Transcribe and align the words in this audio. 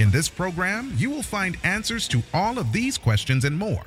In 0.00 0.10
this 0.10 0.30
program, 0.30 0.94
you 0.96 1.10
will 1.10 1.22
find 1.22 1.58
answers 1.62 2.08
to 2.08 2.22
all 2.32 2.58
of 2.58 2.72
these 2.72 2.96
questions 2.96 3.44
and 3.44 3.58
more. 3.58 3.84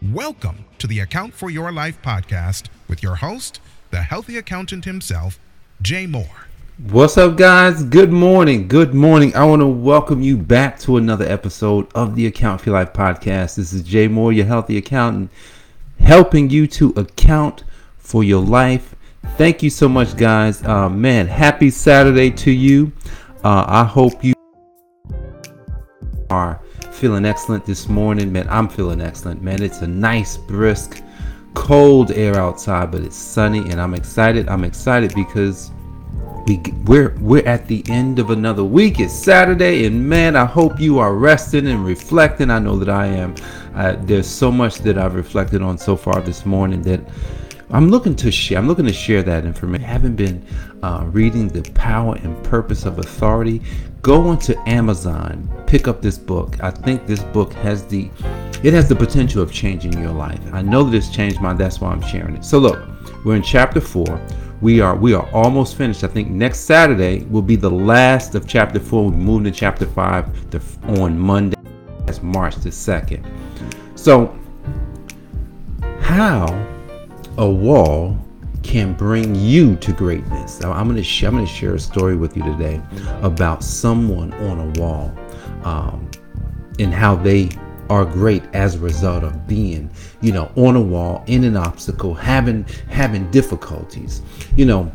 Welcome 0.00 0.64
to 0.78 0.86
the 0.86 1.00
Account 1.00 1.34
for 1.34 1.50
Your 1.50 1.72
Life 1.72 2.00
podcast 2.02 2.66
with 2.86 3.02
your 3.02 3.16
host, 3.16 3.60
the 3.90 4.02
healthy 4.02 4.38
accountant 4.38 4.84
himself, 4.84 5.40
Jay 5.82 6.06
Moore. 6.06 6.46
What's 6.92 7.18
up, 7.18 7.36
guys? 7.36 7.82
Good 7.82 8.12
morning. 8.12 8.68
Good 8.68 8.94
morning. 8.94 9.34
I 9.34 9.44
want 9.44 9.58
to 9.58 9.66
welcome 9.66 10.22
you 10.22 10.36
back 10.36 10.78
to 10.82 10.98
another 10.98 11.24
episode 11.24 11.88
of 11.96 12.14
the 12.14 12.28
Account 12.28 12.60
for 12.60 12.70
Your 12.70 12.78
Life 12.78 12.92
podcast. 12.92 13.56
This 13.56 13.72
is 13.72 13.82
Jay 13.82 14.06
Moore, 14.06 14.32
your 14.32 14.46
healthy 14.46 14.76
accountant, 14.76 15.32
helping 15.98 16.48
you 16.48 16.68
to 16.68 16.90
account 16.90 17.64
for 17.98 18.22
your 18.22 18.40
life. 18.40 18.94
Thank 19.36 19.64
you 19.64 19.70
so 19.70 19.88
much, 19.88 20.16
guys. 20.16 20.62
Uh, 20.62 20.88
man, 20.88 21.26
happy 21.26 21.70
Saturday 21.70 22.30
to 22.30 22.52
you. 22.52 22.92
Uh, 23.42 23.64
I 23.66 23.82
hope 23.82 24.22
you 24.22 24.34
are 26.30 26.60
feeling 26.92 27.24
excellent 27.24 27.66
this 27.66 27.88
morning. 27.88 28.32
Man, 28.32 28.48
I'm 28.48 28.68
feeling 28.68 29.00
excellent. 29.00 29.42
Man, 29.42 29.62
it's 29.62 29.82
a 29.82 29.86
nice, 29.86 30.36
brisk, 30.36 31.02
cold 31.54 32.10
air 32.12 32.36
outside, 32.36 32.90
but 32.90 33.02
it's 33.02 33.16
sunny, 33.16 33.60
and 33.70 33.80
I'm 33.80 33.94
excited. 33.94 34.48
I'm 34.48 34.64
excited 34.64 35.14
because 35.14 35.70
we 36.46 36.60
we're 36.84 37.14
we're 37.20 37.46
at 37.46 37.66
the 37.66 37.84
end 37.88 38.18
of 38.18 38.30
another 38.30 38.64
week. 38.64 39.00
It's 39.00 39.12
Saturday, 39.12 39.86
and 39.86 40.08
man, 40.08 40.36
I 40.36 40.44
hope 40.44 40.80
you 40.80 40.98
are 40.98 41.14
resting 41.14 41.66
and 41.66 41.84
reflecting. 41.84 42.50
I 42.50 42.58
know 42.58 42.76
that 42.76 42.88
I 42.88 43.06
am. 43.06 43.34
Uh, 43.74 43.96
there's 44.00 44.28
so 44.28 44.50
much 44.50 44.78
that 44.78 44.98
I've 44.98 45.14
reflected 45.14 45.62
on 45.62 45.78
so 45.78 45.96
far 45.96 46.20
this 46.20 46.44
morning 46.44 46.82
that 46.82 47.00
I'm 47.72 47.88
looking 47.88 48.16
to 48.16 48.32
share. 48.32 48.58
I'm 48.58 48.66
looking 48.66 48.86
to 48.86 48.92
share 48.92 49.22
that 49.22 49.44
information. 49.44 49.84
I 49.84 49.88
haven't 49.88 50.16
been 50.16 50.44
uh, 50.82 51.04
reading 51.06 51.48
the 51.48 51.62
power 51.72 52.16
and 52.16 52.42
purpose 52.42 52.84
of 52.84 52.98
authority. 52.98 53.62
Go 54.02 54.26
onto 54.28 54.54
Amazon, 54.66 55.48
pick 55.66 55.86
up 55.86 56.02
this 56.02 56.18
book. 56.18 56.62
I 56.62 56.70
think 56.70 57.06
this 57.06 57.22
book 57.22 57.52
has 57.54 57.86
the 57.86 58.10
it 58.62 58.74
has 58.74 58.88
the 58.88 58.96
potential 58.96 59.42
of 59.42 59.52
changing 59.52 59.92
your 59.94 60.12
life. 60.12 60.40
I 60.52 60.62
know 60.62 60.82
that 60.82 60.96
it's 60.96 61.10
changed 61.10 61.40
mine. 61.40 61.56
That's 61.56 61.80
why 61.80 61.90
I'm 61.90 62.02
sharing 62.02 62.36
it. 62.36 62.44
So 62.44 62.58
look, 62.58 62.86
we're 63.24 63.36
in 63.36 63.42
chapter 63.42 63.80
four. 63.80 64.20
We 64.60 64.80
are 64.80 64.96
we 64.96 65.14
are 65.14 65.28
almost 65.32 65.76
finished. 65.76 66.02
I 66.02 66.08
think 66.08 66.28
next 66.28 66.60
Saturday 66.60 67.24
will 67.24 67.42
be 67.42 67.56
the 67.56 67.70
last 67.70 68.34
of 68.34 68.48
chapter 68.48 68.80
four. 68.80 69.10
We 69.10 69.16
move 69.16 69.44
to 69.44 69.50
chapter 69.50 69.86
five 69.86 70.26
on 70.98 71.18
Monday. 71.18 71.56
That's 72.04 72.22
March 72.22 72.56
the 72.56 72.72
second. 72.72 73.26
So 73.94 74.36
how 76.00 76.46
a 77.38 77.48
wall 77.48 78.18
can 78.62 78.92
bring 78.94 79.34
you 79.34 79.76
to 79.76 79.92
greatness. 79.92 80.62
I'm 80.62 80.84
going 80.84 80.96
to 80.96 81.02
sh- 81.02 81.24
I'm 81.24 81.32
going 81.32 81.46
to 81.46 81.52
share 81.52 81.74
a 81.74 81.80
story 81.80 82.16
with 82.16 82.36
you 82.36 82.42
today 82.42 82.80
about 83.22 83.64
someone 83.64 84.32
on 84.34 84.60
a 84.60 84.80
wall 84.80 85.12
um, 85.64 86.10
and 86.78 86.92
how 86.92 87.16
they 87.16 87.50
are 87.88 88.04
great 88.04 88.42
as 88.52 88.76
a 88.76 88.78
result 88.78 89.24
of 89.24 89.46
being, 89.48 89.90
you 90.20 90.32
know, 90.32 90.50
on 90.56 90.76
a 90.76 90.80
wall 90.80 91.24
in 91.26 91.44
an 91.44 91.56
obstacle, 91.56 92.14
having 92.14 92.64
having 92.88 93.30
difficulties. 93.30 94.22
You 94.56 94.66
know, 94.66 94.92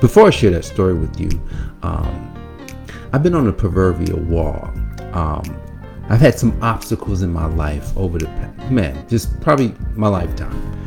before 0.00 0.26
I 0.26 0.30
share 0.30 0.50
that 0.50 0.64
story 0.64 0.94
with 0.94 1.18
you, 1.18 1.30
um, 1.82 2.34
I've 3.12 3.22
been 3.22 3.34
on 3.34 3.48
a 3.48 3.52
proverbial 3.52 4.20
wall. 4.20 4.70
Um, 5.12 5.60
I've 6.08 6.20
had 6.20 6.38
some 6.38 6.60
obstacles 6.62 7.22
in 7.22 7.32
my 7.32 7.46
life 7.46 7.96
over 7.96 8.18
the 8.18 8.28
man, 8.70 9.08
just 9.08 9.40
probably 9.40 9.74
my 9.94 10.08
lifetime. 10.08 10.83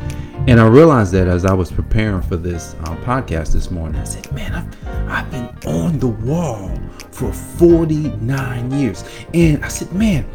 And 0.48 0.58
I 0.62 0.66
realized 0.66 1.12
that 1.12 1.28
as 1.28 1.44
I 1.44 1.52
was 1.52 1.70
preparing 1.70 2.22
for 2.22 2.36
this 2.36 2.74
uh, 2.80 2.96
podcast 3.04 3.52
this 3.52 3.70
morning, 3.70 4.00
I 4.00 4.04
said, 4.04 4.32
man, 4.32 4.54
I've, 4.54 4.88
I've 5.10 5.30
been 5.30 5.70
on 5.70 5.98
the 5.98 6.08
wall 6.08 6.70
for 7.10 7.30
49 7.30 8.70
years. 8.70 9.04
And 9.34 9.62
I 9.62 9.68
said, 9.68 9.92
man, 9.92 10.26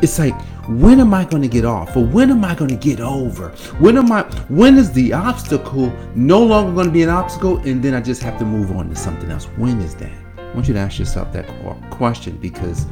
it's 0.00 0.18
like, 0.18 0.32
when 0.66 0.98
am 0.98 1.12
I 1.12 1.26
going 1.26 1.42
to 1.42 1.48
get 1.48 1.66
off? 1.66 1.94
Or 1.94 2.06
when 2.06 2.30
am 2.30 2.42
I 2.42 2.54
going 2.54 2.70
to 2.70 2.76
get 2.76 3.00
over? 3.00 3.50
When 3.80 3.98
am 3.98 4.10
I, 4.10 4.22
when 4.48 4.78
is 4.78 4.92
the 4.92 5.12
obstacle 5.12 5.92
no 6.14 6.42
longer 6.42 6.72
going 6.72 6.86
to 6.86 6.92
be 6.92 7.02
an 7.02 7.10
obstacle? 7.10 7.58
And 7.58 7.82
then 7.82 7.92
I 7.92 8.00
just 8.00 8.22
have 8.22 8.38
to 8.38 8.46
move 8.46 8.74
on 8.74 8.88
to 8.88 8.96
something 8.96 9.30
else. 9.30 9.44
When 9.58 9.78
is 9.82 9.94
that? 9.96 10.18
I 10.38 10.54
want 10.54 10.68
you 10.68 10.72
to 10.72 10.80
ask 10.80 10.98
yourself 10.98 11.34
that 11.34 11.46
question 11.90 12.38
because 12.38 12.86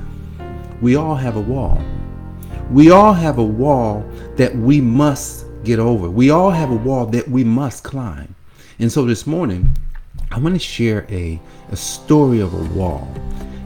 we 0.82 0.96
all 0.96 1.14
have 1.14 1.36
a 1.36 1.40
wall. 1.40 1.82
We 2.70 2.90
all 2.90 3.14
have 3.14 3.38
a 3.38 3.42
wall 3.42 4.06
that 4.36 4.54
we 4.54 4.82
must 4.82 5.45
get 5.66 5.78
over. 5.80 6.08
We 6.08 6.30
all 6.30 6.50
have 6.50 6.70
a 6.70 6.76
wall 6.76 7.06
that 7.06 7.28
we 7.28 7.44
must 7.44 7.82
climb. 7.82 8.34
And 8.78 8.90
so 8.90 9.04
this 9.04 9.26
morning, 9.26 9.68
I 10.30 10.38
want 10.38 10.54
to 10.54 10.58
share 10.60 11.06
a, 11.10 11.40
a 11.70 11.76
story 11.76 12.40
of 12.40 12.54
a 12.54 12.64
wall, 12.74 13.12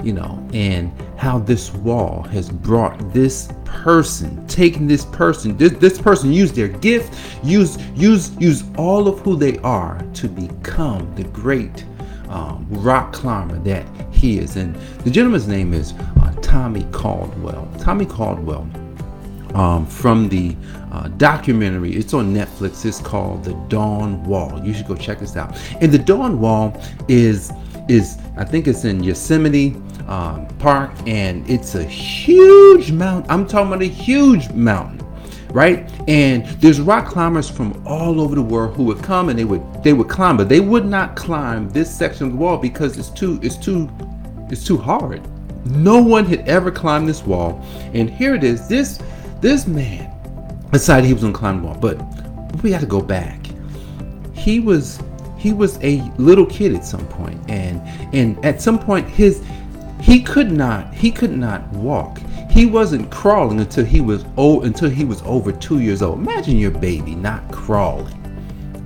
you 0.02 0.12
know, 0.12 0.44
and 0.52 0.90
how 1.16 1.38
this 1.38 1.72
wall 1.74 2.22
has 2.24 2.48
brought 2.48 3.12
this 3.12 3.52
person, 3.64 4.46
taken 4.46 4.86
this 4.86 5.04
person, 5.04 5.56
this, 5.56 5.72
this 5.72 6.00
person 6.00 6.32
used 6.32 6.54
their 6.54 6.68
gift, 6.68 7.14
use 7.44 7.76
use 7.94 8.30
use 8.38 8.64
all 8.78 9.06
of 9.06 9.20
who 9.20 9.36
they 9.36 9.58
are 9.58 10.02
to 10.14 10.28
become 10.28 11.14
the 11.16 11.24
great 11.24 11.84
um, 12.28 12.66
rock 12.70 13.12
climber 13.12 13.58
that 13.60 13.86
he 14.12 14.38
is. 14.38 14.56
And 14.56 14.74
the 15.04 15.10
gentleman's 15.10 15.48
name 15.48 15.74
is 15.74 15.92
uh, 15.92 16.34
Tommy 16.40 16.86
Caldwell. 16.92 17.68
Tommy 17.78 18.06
Caldwell 18.06 18.68
um, 19.54 19.86
from 19.86 20.28
the 20.28 20.56
uh, 20.92 21.08
documentary. 21.08 21.92
It's 21.94 22.14
on 22.14 22.34
Netflix. 22.34 22.84
It's 22.84 23.00
called 23.00 23.44
The 23.44 23.54
Dawn 23.68 24.22
Wall. 24.24 24.60
You 24.64 24.74
should 24.74 24.86
go 24.86 24.96
check 24.96 25.20
this 25.20 25.36
out. 25.36 25.56
And 25.80 25.92
the 25.92 25.98
Dawn 25.98 26.40
Wall 26.40 26.80
is 27.08 27.52
is 27.88 28.18
I 28.36 28.44
think 28.44 28.68
it's 28.68 28.84
in 28.84 29.02
Yosemite 29.02 29.74
um, 30.06 30.46
Park, 30.58 30.90
and 31.06 31.48
it's 31.48 31.74
a 31.74 31.84
huge 31.84 32.92
mountain. 32.92 33.30
I'm 33.30 33.46
talking 33.46 33.68
about 33.68 33.82
a 33.82 33.86
huge 33.86 34.50
mountain, 34.50 35.04
right? 35.52 35.90
And 36.08 36.46
there's 36.60 36.80
rock 36.80 37.06
climbers 37.06 37.48
from 37.50 37.82
all 37.86 38.20
over 38.20 38.34
the 38.34 38.42
world 38.42 38.76
who 38.76 38.84
would 38.84 39.02
come 39.02 39.28
and 39.28 39.38
they 39.38 39.44
would 39.44 39.62
they 39.82 39.92
would 39.92 40.08
climb, 40.08 40.36
but 40.36 40.48
they 40.48 40.60
would 40.60 40.84
not 40.84 41.16
climb 41.16 41.68
this 41.70 41.92
section 41.94 42.26
of 42.26 42.32
the 42.32 42.38
wall 42.38 42.56
because 42.56 42.96
it's 42.98 43.10
too 43.10 43.38
it's 43.42 43.56
too 43.56 43.88
it's 44.50 44.64
too 44.64 44.76
hard. 44.76 45.20
No 45.66 46.00
one 46.00 46.24
had 46.24 46.48
ever 46.48 46.70
climbed 46.70 47.08
this 47.08 47.22
wall, 47.24 47.64
and 47.92 48.08
here 48.08 48.34
it 48.34 48.44
is. 48.44 48.66
This 48.66 48.98
this 49.40 49.66
man 49.66 50.12
decided 50.70 51.06
he 51.06 51.12
was 51.12 51.22
gonna 51.22 51.34
climb 51.34 51.60
the 51.60 51.66
wall, 51.66 51.76
but 51.76 52.00
we 52.62 52.70
got 52.70 52.80
to 52.80 52.86
go 52.86 53.00
back. 53.00 53.46
He 54.34 54.60
was 54.60 55.00
he 55.36 55.52
was 55.52 55.78
a 55.82 56.02
little 56.18 56.46
kid 56.46 56.74
at 56.74 56.84
some 56.84 57.06
point, 57.08 57.40
and 57.48 57.80
and 58.14 58.42
at 58.44 58.60
some 58.60 58.78
point 58.78 59.08
his 59.08 59.42
he 60.00 60.22
could 60.22 60.52
not 60.52 60.92
he 60.94 61.10
could 61.10 61.36
not 61.36 61.66
walk. 61.72 62.18
He 62.50 62.66
wasn't 62.66 63.10
crawling 63.10 63.60
until 63.60 63.84
he 63.84 64.00
was 64.00 64.24
old 64.36 64.64
until 64.64 64.90
he 64.90 65.04
was 65.04 65.22
over 65.22 65.52
two 65.52 65.80
years 65.80 66.02
old. 66.02 66.18
Imagine 66.18 66.58
your 66.58 66.72
baby 66.72 67.14
not 67.14 67.50
crawling 67.50 68.16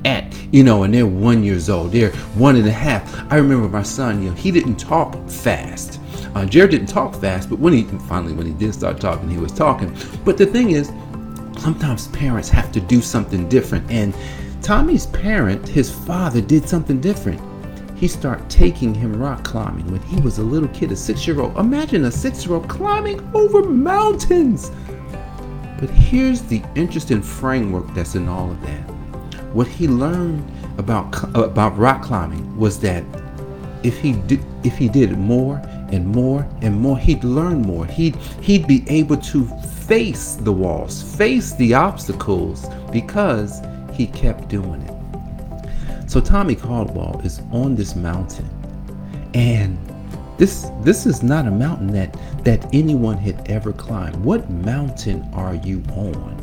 at 0.04 0.24
you 0.52 0.62
know, 0.62 0.84
and 0.84 0.94
they're 0.94 1.06
one 1.06 1.42
years 1.42 1.68
old. 1.68 1.90
They're 1.90 2.12
one 2.36 2.56
and 2.56 2.66
a 2.66 2.72
half. 2.72 3.32
I 3.32 3.36
remember 3.36 3.68
my 3.68 3.82
son. 3.82 4.22
You 4.22 4.30
know, 4.30 4.36
he 4.36 4.50
didn't 4.52 4.76
talk 4.76 5.16
fast 5.28 5.98
uh, 6.34 6.44
Jared 6.44 6.72
didn't 6.72 6.88
talk 6.88 7.14
fast, 7.14 7.48
but 7.48 7.58
when 7.58 7.72
he 7.72 7.84
finally 8.08 8.32
when 8.32 8.46
he 8.46 8.52
did 8.52 8.74
start 8.74 9.00
talking, 9.00 9.28
he 9.28 9.38
was 9.38 9.52
talking. 9.52 9.96
But 10.24 10.36
the 10.36 10.46
thing 10.46 10.72
is, 10.72 10.88
sometimes 11.58 12.08
parents 12.08 12.48
have 12.48 12.72
to 12.72 12.80
do 12.80 13.00
something 13.00 13.48
different. 13.48 13.88
And 13.90 14.14
Tommy's 14.62 15.06
parent, 15.06 15.68
his 15.68 15.90
father, 15.90 16.40
did 16.40 16.68
something 16.68 17.00
different. 17.00 17.40
He 17.96 18.08
started 18.08 18.50
taking 18.50 18.94
him 18.94 19.20
rock 19.20 19.44
climbing 19.44 19.90
when 19.90 20.02
he 20.02 20.20
was 20.20 20.38
a 20.38 20.42
little 20.42 20.68
kid, 20.70 20.90
a 20.90 20.96
six-year-old. 20.96 21.56
Imagine 21.56 22.04
a 22.06 22.10
six-year-old 22.10 22.68
climbing 22.68 23.20
over 23.34 23.62
mountains. 23.62 24.70
But 25.78 25.90
here's 25.90 26.42
the 26.42 26.62
interesting 26.74 27.22
framework 27.22 27.86
that's 27.94 28.14
in 28.14 28.28
all 28.28 28.50
of 28.50 28.60
that. 28.62 28.90
What 29.54 29.68
he 29.68 29.86
learned 29.86 30.50
about 30.78 31.14
about 31.36 31.78
rock 31.78 32.02
climbing 32.02 32.56
was 32.56 32.80
that 32.80 33.04
if 33.84 33.98
he 34.00 34.12
did 34.12 34.44
if 34.64 34.76
he 34.76 34.88
did 34.88 35.16
more 35.16 35.62
and 35.92 36.06
more 36.06 36.48
and 36.62 36.78
more 36.80 36.98
he'd 36.98 37.22
learn 37.24 37.62
more 37.62 37.86
he'd 37.86 38.16
he'd 38.40 38.66
be 38.66 38.84
able 38.88 39.16
to 39.16 39.46
face 39.86 40.34
the 40.36 40.52
walls 40.52 41.02
face 41.16 41.52
the 41.54 41.74
obstacles 41.74 42.66
because 42.92 43.60
he 43.92 44.06
kept 44.06 44.48
doing 44.48 44.80
it 44.82 46.10
so 46.10 46.20
tommy 46.20 46.54
caldwell 46.54 47.20
is 47.24 47.40
on 47.52 47.74
this 47.74 47.94
mountain 47.94 48.48
and 49.34 49.78
this 50.36 50.70
this 50.82 51.06
is 51.06 51.22
not 51.22 51.46
a 51.46 51.50
mountain 51.50 51.92
that 51.92 52.16
that 52.44 52.66
anyone 52.74 53.16
had 53.16 53.50
ever 53.50 53.72
climbed. 53.72 54.16
What 54.22 54.48
mountain 54.50 55.28
are 55.32 55.54
you 55.54 55.82
on? 55.92 56.36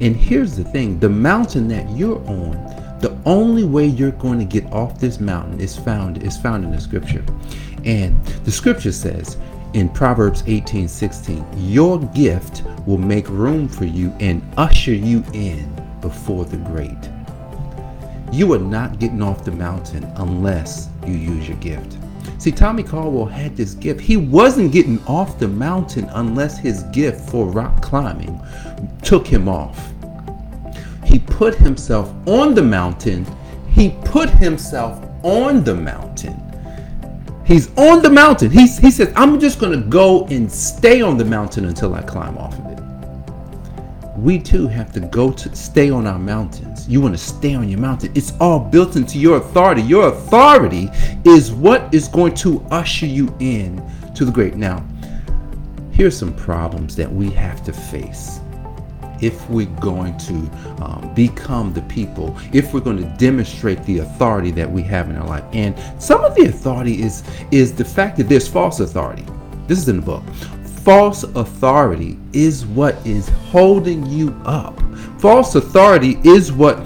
And 0.00 0.16
here's 0.16 0.56
the 0.56 0.64
thing, 0.64 0.98
the 0.98 1.08
mountain 1.08 1.68
that 1.68 1.88
you're 1.90 2.18
on, 2.28 2.52
the 3.00 3.16
only 3.26 3.64
way 3.64 3.86
you're 3.86 4.12
going 4.12 4.38
to 4.38 4.44
get 4.44 4.64
off 4.72 5.00
this 5.00 5.20
mountain 5.20 5.60
is 5.60 5.76
found 5.76 6.22
is 6.22 6.36
found 6.36 6.64
in 6.64 6.70
the 6.70 6.80
scripture. 6.80 7.24
And 7.84 8.24
the 8.44 8.50
scripture 8.50 8.92
says 8.92 9.36
in 9.74 9.88
Proverbs 9.88 10.42
18 10.46 10.88
16, 10.88 11.44
your 11.56 12.00
gift 12.14 12.62
will 12.86 12.98
make 12.98 13.28
room 13.28 13.68
for 13.68 13.84
you 13.84 14.12
and 14.20 14.42
usher 14.56 14.94
you 14.94 15.22
in 15.32 15.74
before 16.00 16.44
the 16.44 16.56
great. 16.56 16.96
You 18.32 18.52
are 18.52 18.58
not 18.58 18.98
getting 18.98 19.22
off 19.22 19.44
the 19.44 19.52
mountain 19.52 20.04
unless 20.16 20.88
you 21.06 21.14
use 21.14 21.48
your 21.48 21.56
gift. 21.58 21.96
See, 22.38 22.52
Tommy 22.52 22.82
Caldwell 22.82 23.26
had 23.26 23.56
this 23.56 23.74
gift. 23.74 24.00
He 24.00 24.16
wasn't 24.16 24.70
getting 24.70 25.04
off 25.06 25.38
the 25.38 25.48
mountain 25.48 26.08
unless 26.12 26.58
his 26.58 26.84
gift 26.84 27.28
for 27.28 27.46
rock 27.46 27.82
climbing 27.82 28.40
took 29.02 29.26
him 29.26 29.48
off. 29.48 29.92
He 31.04 31.18
put 31.18 31.54
himself 31.54 32.12
on 32.26 32.54
the 32.54 32.62
mountain. 32.62 33.26
He 33.70 33.96
put 34.04 34.30
himself 34.30 35.04
on 35.24 35.64
the 35.64 35.74
mountain. 35.74 36.47
He's 37.48 37.74
on 37.78 38.02
the 38.02 38.10
mountain. 38.10 38.50
He's, 38.50 38.76
he 38.76 38.90
says, 38.90 39.10
I'm 39.16 39.40
just 39.40 39.58
going 39.58 39.72
to 39.72 39.88
go 39.88 40.26
and 40.26 40.52
stay 40.52 41.00
on 41.00 41.16
the 41.16 41.24
mountain 41.24 41.64
until 41.64 41.94
I 41.94 42.02
climb 42.02 42.36
off 42.36 42.52
of 42.58 42.66
it. 42.66 44.18
We 44.18 44.38
too 44.38 44.66
have 44.68 44.92
to 44.92 45.00
go 45.00 45.32
to 45.32 45.56
stay 45.56 45.88
on 45.88 46.06
our 46.06 46.18
mountains. 46.18 46.86
You 46.86 47.00
want 47.00 47.14
to 47.14 47.18
stay 47.18 47.54
on 47.54 47.66
your 47.66 47.80
mountain. 47.80 48.12
It's 48.14 48.34
all 48.38 48.60
built 48.60 48.96
into 48.96 49.18
your 49.18 49.38
authority. 49.38 49.80
Your 49.80 50.08
authority 50.08 50.90
is 51.24 51.50
what 51.50 51.94
is 51.94 52.06
going 52.06 52.34
to 52.34 52.60
usher 52.70 53.06
you 53.06 53.34
in 53.40 53.82
to 54.14 54.26
the 54.26 54.30
great. 54.30 54.56
Now, 54.56 54.84
here's 55.90 56.18
some 56.18 56.34
problems 56.34 56.96
that 56.96 57.10
we 57.10 57.30
have 57.30 57.64
to 57.64 57.72
face 57.72 58.40
if 59.20 59.48
we're 59.48 59.66
going 59.80 60.16
to 60.18 60.34
um, 60.82 61.12
become 61.14 61.72
the 61.72 61.82
people, 61.82 62.36
if 62.52 62.72
we're 62.72 62.80
going 62.80 62.98
to 62.98 63.16
demonstrate 63.16 63.82
the 63.84 63.98
authority 63.98 64.50
that 64.52 64.70
we 64.70 64.82
have 64.82 65.10
in 65.10 65.16
our 65.16 65.26
life. 65.26 65.44
And 65.52 65.78
some 66.00 66.24
of 66.24 66.34
the 66.34 66.46
authority 66.46 67.02
is 67.02 67.22
is 67.50 67.74
the 67.74 67.84
fact 67.84 68.16
that 68.18 68.28
there's 68.28 68.48
false 68.48 68.80
authority. 68.80 69.24
This 69.66 69.78
is 69.78 69.88
in 69.88 69.96
the 69.96 70.02
book. 70.02 70.24
False 70.82 71.24
authority 71.24 72.18
is 72.32 72.64
what 72.64 72.94
is 73.06 73.28
holding 73.28 74.06
you 74.06 74.30
up. 74.44 74.78
False 75.20 75.54
authority 75.54 76.18
is 76.24 76.52
what 76.52 76.80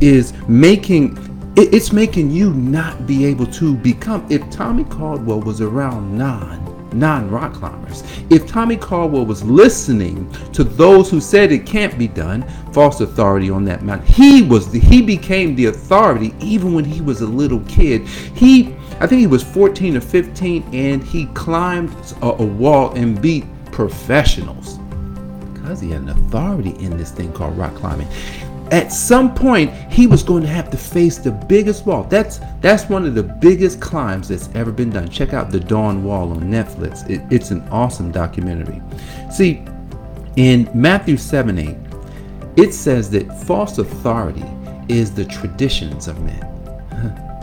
is 0.00 0.32
making 0.48 1.18
it's 1.54 1.92
making 1.92 2.30
you 2.30 2.54
not 2.54 3.06
be 3.06 3.26
able 3.26 3.46
to 3.46 3.76
become. 3.76 4.26
If 4.30 4.48
Tommy 4.50 4.84
Caldwell 4.84 5.40
was 5.40 5.60
around 5.60 6.16
nine 6.16 6.61
non 6.94 7.30
rock 7.30 7.54
climbers. 7.54 8.02
If 8.30 8.46
Tommy 8.46 8.76
Caldwell 8.76 9.26
was 9.26 9.42
listening 9.42 10.30
to 10.52 10.64
those 10.64 11.10
who 11.10 11.20
said 11.20 11.52
it 11.52 11.66
can't 11.66 11.98
be 11.98 12.08
done, 12.08 12.42
false 12.72 13.00
authority 13.00 13.50
on 13.50 13.64
that 13.64 13.82
mountain, 13.82 14.06
he 14.06 14.42
was 14.42 14.70
the, 14.70 14.78
he 14.78 15.02
became 15.02 15.54
the 15.54 15.66
authority 15.66 16.34
even 16.40 16.74
when 16.74 16.84
he 16.84 17.00
was 17.00 17.20
a 17.20 17.26
little 17.26 17.60
kid. 17.60 18.06
He 18.06 18.74
I 19.00 19.06
think 19.06 19.20
he 19.20 19.26
was 19.26 19.42
14 19.42 19.96
or 19.96 20.00
15 20.00 20.68
and 20.72 21.02
he 21.02 21.26
climbed 21.26 21.92
a, 22.22 22.26
a 22.26 22.44
wall 22.44 22.92
and 22.92 23.20
beat 23.20 23.44
professionals 23.72 24.78
because 25.54 25.80
he 25.80 25.90
had 25.90 26.02
an 26.02 26.10
authority 26.10 26.70
in 26.78 26.96
this 26.96 27.10
thing 27.10 27.32
called 27.32 27.56
rock 27.56 27.74
climbing 27.74 28.06
at 28.72 28.90
some 28.90 29.34
point 29.34 29.70
he 29.92 30.06
was 30.06 30.22
going 30.22 30.42
to 30.42 30.48
have 30.48 30.70
to 30.70 30.78
face 30.78 31.18
the 31.18 31.30
biggest 31.30 31.86
wall. 31.86 32.04
That's 32.04 32.40
that's 32.60 32.88
one 32.88 33.04
of 33.06 33.14
the 33.14 33.22
biggest 33.22 33.80
climbs 33.80 34.28
that's 34.28 34.48
ever 34.54 34.72
been 34.72 34.90
done. 34.90 35.08
Check 35.08 35.34
out 35.34 35.50
the 35.50 35.60
Dawn 35.60 36.02
Wall 36.02 36.32
on 36.32 36.40
Netflix. 36.40 37.08
It, 37.08 37.22
it's 37.30 37.50
an 37.50 37.60
awesome 37.68 38.10
documentary. 38.10 38.82
See, 39.30 39.62
in 40.36 40.70
Matthew 40.74 41.18
7 41.18 41.58
8, 41.58 41.76
it 42.56 42.72
says 42.72 43.10
that 43.10 43.42
false 43.44 43.76
authority 43.76 44.44
is 44.88 45.14
the 45.14 45.26
traditions 45.26 46.08
of 46.08 46.18
men. 46.22 46.48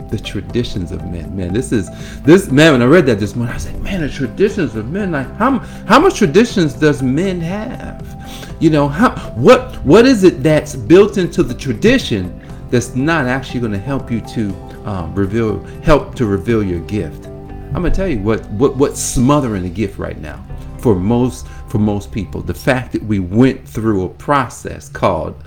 the 0.10 0.18
traditions 0.18 0.90
of 0.90 1.04
men. 1.06 1.34
Man, 1.36 1.54
this 1.54 1.70
is 1.70 1.88
this 2.22 2.50
man. 2.50 2.72
When 2.72 2.82
I 2.82 2.86
read 2.86 3.06
that 3.06 3.20
this 3.20 3.36
morning, 3.36 3.52
I 3.52 3.56
was 3.56 3.66
like, 3.66 3.80
man, 3.80 4.00
the 4.00 4.08
traditions 4.08 4.74
of 4.74 4.90
men. 4.90 5.12
Like, 5.12 5.32
how 5.36 5.60
how 5.86 6.00
much 6.00 6.18
traditions 6.18 6.74
does 6.74 7.02
men 7.02 7.40
have? 7.40 8.19
You 8.60 8.68
know, 8.68 8.88
how 8.88 9.18
what 9.30 9.74
what 9.86 10.04
is 10.04 10.22
it 10.22 10.42
that's 10.42 10.76
built 10.76 11.16
into 11.16 11.42
the 11.42 11.54
tradition 11.54 12.38
that's 12.68 12.94
not 12.94 13.26
actually 13.26 13.60
going 13.60 13.72
to 13.72 13.78
help 13.78 14.10
you 14.10 14.20
to 14.20 14.54
um, 14.84 15.14
reveal 15.14 15.64
help 15.82 16.14
to 16.16 16.26
reveal 16.26 16.62
your 16.62 16.80
gift? 16.80 17.24
I'm 17.24 17.82
gonna 17.82 17.90
tell 17.90 18.06
you 18.06 18.18
what 18.18 18.44
what 18.50 18.76
what's 18.76 19.00
smothering 19.00 19.62
the 19.62 19.70
gift 19.70 19.98
right 19.98 20.20
now 20.20 20.44
for 20.78 20.94
most 20.94 21.46
for 21.68 21.78
most 21.78 22.12
people. 22.12 22.42
The 22.42 22.52
fact 22.52 22.92
that 22.92 23.02
we 23.02 23.18
went 23.18 23.66
through 23.66 24.04
a 24.04 24.08
process 24.10 24.90
called 24.90 25.42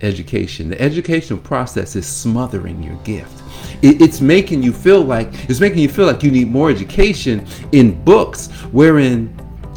education. 0.00 0.70
The 0.70 0.80
educational 0.80 1.38
process 1.40 1.96
is 1.96 2.06
smothering 2.06 2.82
your 2.82 2.96
gift. 3.02 3.42
It, 3.82 4.00
it's 4.00 4.20
making 4.20 4.62
you 4.62 4.72
feel 4.72 5.02
like 5.02 5.28
it's 5.50 5.60
making 5.60 5.80
you 5.80 5.88
feel 5.88 6.06
like 6.06 6.22
you 6.22 6.30
need 6.30 6.48
more 6.48 6.70
education 6.70 7.46
in 7.72 8.02
books, 8.04 8.48
wherein 8.72 9.34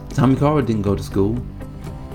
Tommy 0.10 0.36
Carver 0.36 0.62
didn't 0.62 0.84
go 0.84 0.96
to 0.96 1.04
school. 1.04 1.38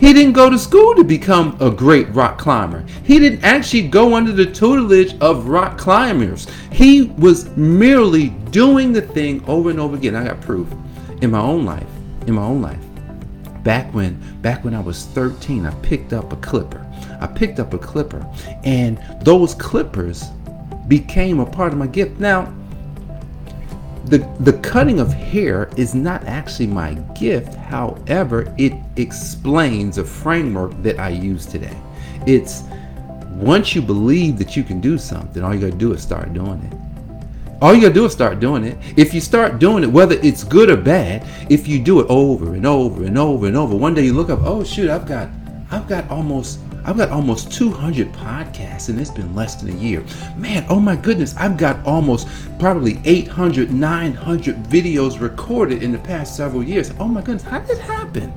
He 0.03 0.13
didn't 0.13 0.33
go 0.33 0.51
to 0.51 0.59
school 0.59 0.97
to 0.97 1.05
become 1.05 1.57
a 1.61 1.71
great 1.71 2.13
rock 2.13 2.37
climber. 2.37 2.85
He 3.05 3.21
didn't 3.21 3.45
actually 3.45 3.87
go 3.87 4.17
under 4.17 4.33
the 4.33 4.45
tutelage 4.45 5.17
of 5.21 5.47
rock 5.47 5.79
climbers. 5.79 6.49
He 6.73 7.03
was 7.19 7.49
merely 7.57 8.31
doing 8.51 8.93
the 8.93 9.03
thing 9.03 9.45
over 9.47 9.71
and 9.71 9.79
over 9.79 9.95
again. 9.95 10.17
I 10.17 10.25
got 10.25 10.41
proof 10.41 10.67
in 11.21 11.31
my 11.31 11.41
own 11.41 11.65
life. 11.65 11.87
In 12.27 12.35
my 12.35 12.43
own 12.43 12.61
life. 12.61 12.83
Back 13.63 13.95
when 13.95 14.21
back 14.43 14.65
when 14.65 14.75
I 14.75 14.81
was 14.81 15.05
13, 15.05 15.67
I 15.67 15.75
picked 15.83 16.13
up 16.13 16.33
a 16.33 16.37
clipper. 16.37 16.85
I 17.21 17.29
picked 17.29 17.61
up 17.61 17.73
a 17.73 17.79
clipper 17.79 18.27
and 18.65 19.01
those 19.23 19.55
clippers 19.55 20.31
became 20.89 21.39
a 21.39 21.47
part 21.47 21.73
of 21.73 21.79
my 21.79 21.87
gift. 21.87 22.19
Now, 22.19 22.53
the 24.07 24.19
the 24.41 24.53
cutting 24.55 25.01
of 25.01 25.13
hair 25.13 25.71
is 25.77 25.95
not 25.95 26.25
actually 26.25 26.67
my 26.67 26.95
gift. 27.15 27.55
However 27.55 28.53
it 28.59 28.73
explains 28.97 29.99
a 29.99 30.05
framework 30.05 30.73
that 30.83 30.99
i 30.99 31.09
use 31.09 31.47
today. 31.47 31.77
It's 32.27 32.63
once 33.31 33.75
you 33.75 33.83
believe 33.83 34.39
that 34.39 34.57
you 34.57 34.63
can 34.63 34.81
do 34.81 34.99
something 34.99 35.43
all 35.43 35.55
you 35.55 35.61
gotta 35.61 35.73
do 35.73 35.93
is 35.93 36.03
start 36.03 36.33
doing 36.33 36.63
it. 36.63 36.79
All 37.63 37.73
you 37.75 37.81
gotta 37.81 37.95
do 37.95 38.05
is 38.05 38.13
start 38.13 38.41
doing 38.41 38.65
it. 38.65 38.77
If 38.97 39.15
you 39.15 39.21
start 39.21 39.59
doing 39.59 39.85
it 39.85 39.91
whether 39.91 40.17
it's 40.17 40.45
good 40.45 40.69
or 40.69 40.77
bad 40.77 41.27
if 41.51 41.69
you 41.69 41.79
do 41.79 42.01
it 42.01 42.07
over 42.09 42.55
and 42.55 42.67
over 42.67 43.05
and 43.05 43.17
over 43.17 43.47
and 43.47 43.57
over 43.57 43.77
one 43.77 43.95
day 43.95 44.03
you 44.03 44.15
look 44.15 44.31
up 44.31 44.41
oh 44.43 44.65
shoot 44.65 44.91
i've 44.91 45.07
got 45.07 45.29
i've 45.71 45.89
got 45.89 46.09
almost 46.11 46.59
I've 46.85 46.97
got 46.97 47.11
almost 47.11 47.53
200 47.53 48.13
podcasts 48.13 48.89
and 48.89 49.01
it's 49.01 49.11
been 49.11 49.35
less 49.35 49.55
than 49.57 49.71
a 49.71 49.79
year. 49.79 50.05
Man, 50.37 50.67
oh 50.69 50.81
my 50.81 50.97
goodness, 50.97 51.35
I've 51.37 51.57
got 51.57 51.85
almost 51.87 52.29
probably 52.59 53.01
800, 53.05 53.73
900 53.73 54.57
videos 54.65 55.21
recorded 55.21 55.83
in 55.83 55.93
the 55.93 55.99
past 55.99 56.37
several 56.37 56.63
years. 56.63 56.93
Oh 56.99 57.07
my 57.07 57.21
goodness, 57.21 57.43
how 57.45 57.61
did 57.61 57.79
it 57.79 57.83
happen? 57.83 58.33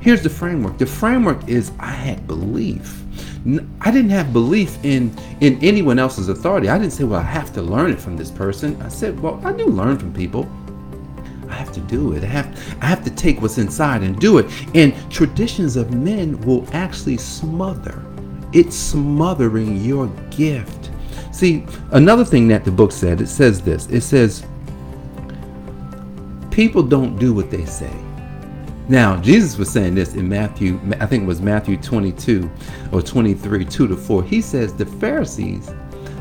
Here's 0.00 0.22
the 0.22 0.30
framework. 0.30 0.78
The 0.78 0.86
framework 0.86 1.48
is 1.48 1.72
I 1.78 1.90
had 1.90 2.26
belief. 2.26 3.02
I 3.80 3.90
didn't 3.90 4.10
have 4.10 4.32
belief 4.32 4.76
in 4.84 5.16
in 5.40 5.58
anyone 5.62 5.98
else's 5.98 6.28
authority. 6.28 6.68
I 6.68 6.78
didn't 6.78 6.92
say, 6.92 7.04
well, 7.04 7.20
I 7.20 7.24
have 7.24 7.52
to 7.54 7.62
learn 7.62 7.92
it 7.92 8.00
from 8.00 8.16
this 8.16 8.30
person. 8.30 8.80
I 8.82 8.88
said, 8.88 9.18
well, 9.20 9.40
I 9.44 9.52
do 9.52 9.66
learn 9.66 9.98
from 9.98 10.12
people. 10.12 10.48
I 11.50 11.54
have 11.54 11.72
to 11.72 11.80
do 11.80 12.12
it. 12.12 12.22
I 12.24 12.26
have 12.26 12.76
I 12.82 12.86
have 12.86 13.04
to 13.04 13.10
take 13.10 13.40
what's 13.40 13.58
inside 13.58 14.02
and 14.02 14.18
do 14.18 14.38
it. 14.38 14.46
And 14.74 14.94
traditions 15.10 15.76
of 15.76 15.94
men 15.94 16.40
will 16.42 16.66
actually 16.72 17.16
smother. 17.16 18.02
It's 18.52 18.76
smothering 18.76 19.76
your 19.84 20.06
gift. 20.30 20.90
See, 21.32 21.66
another 21.92 22.24
thing 22.24 22.48
that 22.48 22.64
the 22.64 22.70
book 22.70 22.92
said, 22.92 23.20
it 23.20 23.28
says 23.28 23.60
this. 23.60 23.86
It 23.86 24.00
says 24.00 24.44
people 26.50 26.82
don't 26.82 27.18
do 27.18 27.32
what 27.32 27.50
they 27.50 27.64
say. 27.64 27.92
Now, 28.88 29.20
Jesus 29.20 29.58
was 29.58 29.70
saying 29.70 29.94
this 29.94 30.14
in 30.14 30.28
Matthew, 30.28 30.80
I 30.98 31.04
think 31.04 31.24
it 31.24 31.26
was 31.26 31.42
Matthew 31.42 31.76
22 31.76 32.50
or 32.90 33.02
23, 33.02 33.66
2 33.66 33.86
to 33.86 33.96
4. 33.96 34.22
He 34.22 34.40
says 34.40 34.72
the 34.72 34.86
Pharisees, 34.86 35.70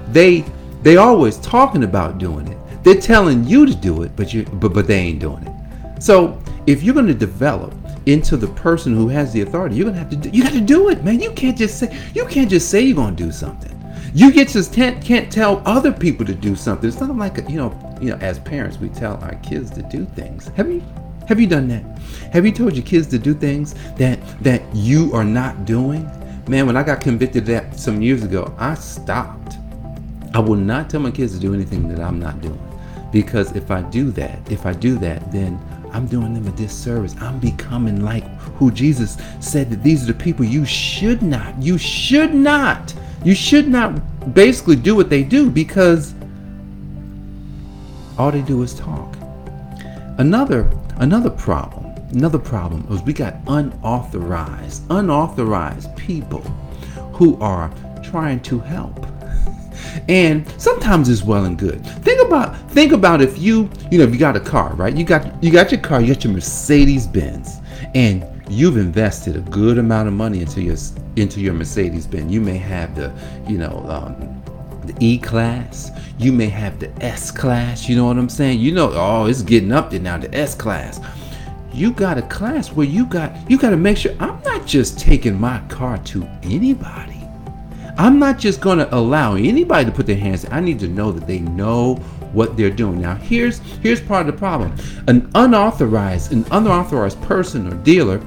they 0.10 0.44
they 0.84 0.98
always 0.98 1.38
talking 1.38 1.84
about 1.84 2.18
doing 2.18 2.48
it. 2.48 2.58
They're 2.88 2.96
telling 2.96 3.44
you 3.44 3.66
to 3.66 3.76
do 3.76 4.04
it, 4.04 4.16
but 4.16 4.34
you 4.34 4.46
but 4.46 4.72
but 4.74 4.88
they 4.88 4.98
ain't 4.98 5.20
doing 5.20 5.46
it. 5.46 6.02
So 6.02 6.42
if 6.68 6.84
you're 6.84 6.94
going 6.94 7.08
to 7.08 7.14
develop 7.14 7.76
into 8.06 8.38
the 8.38 8.48
person 8.48 8.96
who 8.96 9.10
has 9.10 9.34
the 9.34 9.42
authority, 9.42 9.76
you're 9.76 9.88
gonna 9.88 9.98
have 9.98 10.10
to 10.12 10.16
do, 10.16 10.30
you 10.30 10.42
got 10.42 10.54
to 10.54 10.62
do 10.62 10.88
it, 10.88 11.04
man. 11.04 11.20
You 11.20 11.34
can't 11.34 11.58
just 11.58 11.80
say 11.80 11.94
you 12.16 12.26
can't 12.28 12.50
just 12.50 12.70
say 12.70 12.80
you're 12.80 12.96
gonna 12.96 13.14
do 13.14 13.30
something. 13.30 13.74
You 14.14 14.32
get 14.32 14.48
just 14.48 14.74
can't 14.74 15.04
can't 15.04 15.30
tell 15.30 15.62
other 15.66 15.92
people 15.92 16.26
to 16.28 16.34
do 16.34 16.56
something. 16.56 16.88
It's 16.88 17.02
not 17.02 17.14
like 17.18 17.38
a, 17.40 17.52
you 17.52 17.58
know 17.58 17.98
you 18.00 18.12
know 18.12 18.18
as 18.22 18.40
parents 18.40 18.78
we 18.78 18.88
tell 18.88 19.22
our 19.22 19.36
kids 19.44 19.70
to 19.72 19.82
do 19.82 20.06
things. 20.16 20.48
Have 20.56 20.72
you 20.72 20.82
have 21.28 21.42
you 21.42 21.48
done 21.48 21.68
that? 21.68 21.84
Have 22.32 22.46
you 22.46 22.54
told 22.54 22.74
your 22.74 22.86
kids 22.86 23.08
to 23.08 23.20
do 23.20 23.34
things 23.34 23.76
that 23.98 24.18
that 24.42 24.64
you 24.74 25.12
are 25.14 25.26
not 25.26 25.66
doing? 25.66 26.10
Man, 26.48 26.66
when 26.66 26.78
I 26.78 26.84
got 26.84 27.02
convicted 27.02 27.42
of 27.42 27.48
that 27.48 27.78
some 27.78 28.02
years 28.02 28.24
ago, 28.24 28.56
I 28.58 28.76
stopped. 28.76 29.58
I 30.34 30.40
will 30.40 30.56
not 30.56 30.90
tell 30.90 31.02
my 31.02 31.12
kids 31.12 31.34
to 31.34 31.40
do 31.40 31.54
anything 31.54 31.90
that 31.90 32.00
I'm 32.00 32.18
not 32.18 32.40
doing 32.40 32.67
Because 33.12 33.56
if 33.56 33.72
I 33.72 33.82
do 33.84 34.12
that, 34.12 34.40
if 34.52 34.66
I 34.66 34.74
do 34.74 34.98
that, 35.00 35.32
then 35.32 35.60
I'm 35.92 36.08
doing 36.08 36.34
them 36.34 36.48
a 36.48 36.52
disservice. 36.52 37.16
I'm 37.20 37.40
becoming 37.40 38.04
like 38.04 38.24
who 38.58 38.72
Jesus 38.72 39.18
said 39.40 39.70
that 39.70 39.84
these 39.84 40.04
are 40.04 40.14
the 40.14 40.20
people 40.20 40.46
you 40.46 40.66
should 40.66 41.22
not, 41.22 41.62
you 41.62 41.78
should 41.78 42.34
not, 42.34 42.94
you 43.24 43.34
should 43.34 43.68
not 43.68 44.34
basically 44.34 44.76
do 44.76 44.96
what 44.96 45.10
they 45.10 45.24
do 45.24 45.50
because 45.50 46.14
all 48.18 48.32
they 48.32 48.42
do 48.42 48.62
is 48.64 48.74
talk. 48.74 49.16
Another 50.18 50.70
another 50.98 51.30
problem, 51.30 51.86
another 52.12 52.40
problem 52.40 52.86
is 52.92 53.02
we 53.04 53.14
got 53.14 53.36
unauthorized, 53.48 54.84
unauthorized 54.90 55.96
people 55.96 56.42
who 57.14 57.40
are 57.40 57.72
trying 58.04 58.40
to 58.40 58.60
help 58.60 59.06
and 60.08 60.48
sometimes 60.60 61.10
it's 61.10 61.24
well 61.24 61.46
and 61.46 61.58
good 61.58 61.86
think 62.04 62.17
about 62.28 62.56
think 62.72 62.92
about 62.92 63.22
if 63.22 63.38
you 63.38 63.70
you 63.92 63.98
know 63.98 64.04
if 64.04 64.14
you 64.14 64.20
got 64.20 64.36
a 64.36 64.40
car 64.40 64.74
right? 64.76 64.96
You 64.96 65.04
got 65.04 65.44
you 65.44 65.52
got 65.52 65.72
your 65.72 65.82
car 65.82 66.02
you 66.02 66.14
got 66.14 66.24
your 66.24 66.34
mercedes 66.34 67.08
benz 67.08 67.58
and 67.96 68.26
you've 68.50 68.78
invested 68.78 69.36
a 69.36 69.42
good 69.42 69.78
amount 69.78 70.08
of 70.08 70.14
money 70.14 70.42
into 70.42 70.62
your 70.62 70.78
into 71.16 71.42
your 71.42 71.54
mercedes 71.54 72.06
benz 72.06 72.32
you 72.32 72.42
may 72.42 72.58
have 72.58 72.96
the 72.96 73.12
you 73.48 73.58
know 73.58 73.84
um, 73.90 74.44
the 74.86 74.96
e 75.00 75.18
class 75.18 75.92
you 76.20 76.32
may 76.32 76.48
have 76.48 76.80
the 76.80 76.92
s 77.04 77.32
class 77.32 77.90
you 77.90 77.96
know 77.96 78.06
what 78.06 78.18
i'm 78.18 78.30
saying? 78.30 78.60
You 78.60 78.72
know 78.72 78.92
oh 78.94 79.26
it's 79.26 79.42
getting 79.42 79.72
up 79.72 79.92
there 79.92 80.00
now 80.00 80.18
the 80.18 80.34
s 80.36 80.54
class 80.54 81.00
you 81.74 81.92
got 81.92 82.18
a 82.18 82.24
class 82.24 82.72
where 82.72 82.88
you 82.88 83.06
got 83.06 83.34
you 83.50 83.58
got 83.58 83.70
to 83.70 83.78
make 83.78 83.98
sure 83.98 84.14
i'm 84.20 84.42
not 84.44 84.66
just 84.66 85.00
taking 85.00 85.40
my 85.40 85.60
car 85.70 85.98
to 86.00 86.28
anybody. 86.44 87.18
I'm 88.00 88.20
not 88.20 88.38
just 88.38 88.62
to 88.62 88.96
allow 88.96 89.34
anybody 89.34 89.86
to 89.86 89.92
put 89.92 90.06
their 90.06 90.18
hands. 90.18 90.46
I 90.52 90.60
need 90.60 90.80
to 90.82 90.88
know 90.88 91.12
that 91.12 91.26
they 91.26 91.40
know 91.40 92.00
what 92.34 92.58
they're 92.58 92.70
doing. 92.70 93.02
Now, 93.02 93.16
here's 93.16 93.60
here's 93.82 94.02
part 94.02 94.28
of 94.28 94.34
the 94.34 94.40
problem. 94.40 94.76
An 95.08 95.30
unauthorized, 95.36 96.32
an 96.32 96.46
unauthorized 96.52 97.22
person 97.24 97.68
or 97.68 97.76
dealer, 97.84 98.22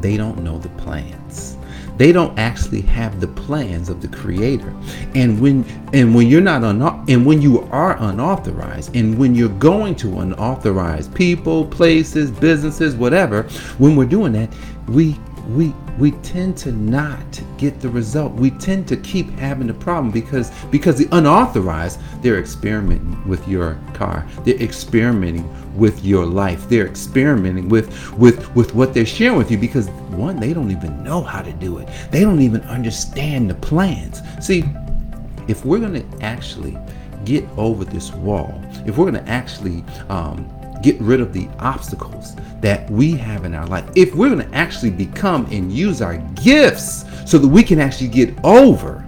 they 0.00 0.16
don't 0.16 0.42
know 0.42 0.58
the 0.58 0.68
plans. 0.70 1.56
They 1.98 2.12
don't 2.12 2.38
actually 2.38 2.82
have 2.82 3.20
the 3.20 3.26
plans 3.26 3.88
of 3.88 4.00
the 4.00 4.06
creator. 4.08 4.72
And 5.16 5.40
when 5.40 5.64
and 5.92 6.14
when 6.14 6.28
you're 6.28 6.40
not 6.40 6.62
un, 6.62 6.80
and 7.08 7.26
when 7.26 7.42
you 7.42 7.62
are 7.72 7.96
unauthorized 8.00 8.94
and 8.94 9.18
when 9.18 9.34
you're 9.34 9.48
going 9.48 9.96
to 9.96 10.20
unauthorized 10.20 11.12
people, 11.14 11.66
places, 11.66 12.30
businesses, 12.30 12.94
whatever, 12.94 13.42
when 13.78 13.96
we're 13.96 14.04
doing 14.04 14.32
that, 14.34 14.54
we 14.86 15.18
we 15.48 15.74
we 15.98 16.10
tend 16.22 16.56
to 16.58 16.72
not 16.72 17.42
get 17.56 17.80
the 17.80 17.88
result. 17.88 18.34
We 18.34 18.50
tend 18.50 18.86
to 18.88 18.96
keep 18.96 19.30
having 19.38 19.66
the 19.66 19.74
problem 19.74 20.10
because 20.10 20.50
because 20.70 20.98
the 20.98 21.08
unauthorized, 21.12 21.98
they're 22.22 22.38
experimenting 22.38 23.26
with 23.26 23.46
your 23.48 23.78
car. 23.94 24.26
They're 24.44 24.60
experimenting 24.62 25.48
with 25.76 26.04
your 26.04 26.26
life. 26.26 26.68
They're 26.68 26.86
experimenting 26.86 27.68
with 27.68 28.12
with 28.12 28.54
with 28.54 28.74
what 28.74 28.92
they're 28.92 29.06
sharing 29.06 29.38
with 29.38 29.50
you 29.50 29.58
because 29.58 29.88
one, 30.10 30.38
they 30.38 30.52
don't 30.52 30.70
even 30.70 31.02
know 31.02 31.22
how 31.22 31.40
to 31.40 31.52
do 31.52 31.78
it. 31.78 31.88
They 32.10 32.20
don't 32.20 32.40
even 32.40 32.60
understand 32.62 33.48
the 33.48 33.54
plans. 33.54 34.20
See, 34.40 34.64
if 35.46 35.64
we're 35.64 35.78
going 35.78 35.94
to 35.94 36.24
actually 36.24 36.76
get 37.24 37.44
over 37.56 37.84
this 37.84 38.12
wall, 38.12 38.60
if 38.86 38.98
we're 38.98 39.10
going 39.10 39.24
to 39.24 39.30
actually 39.30 39.84
um, 40.08 40.48
get 40.82 40.98
rid 41.00 41.20
of 41.20 41.32
the 41.32 41.48
obstacles 41.58 42.36
that 42.60 42.88
we 42.90 43.12
have 43.12 43.44
in 43.44 43.54
our 43.54 43.66
life, 43.66 43.88
if 43.94 44.14
we're 44.14 44.30
going 44.30 44.48
to 44.48 44.56
actually 44.56 44.90
become 44.90 45.46
and 45.50 45.72
use 45.72 46.02
our 46.02 46.18
gifts 46.42 47.04
so 47.30 47.38
that 47.38 47.48
we 47.48 47.62
can 47.62 47.78
actually 47.78 48.08
get 48.08 48.34
over, 48.44 49.04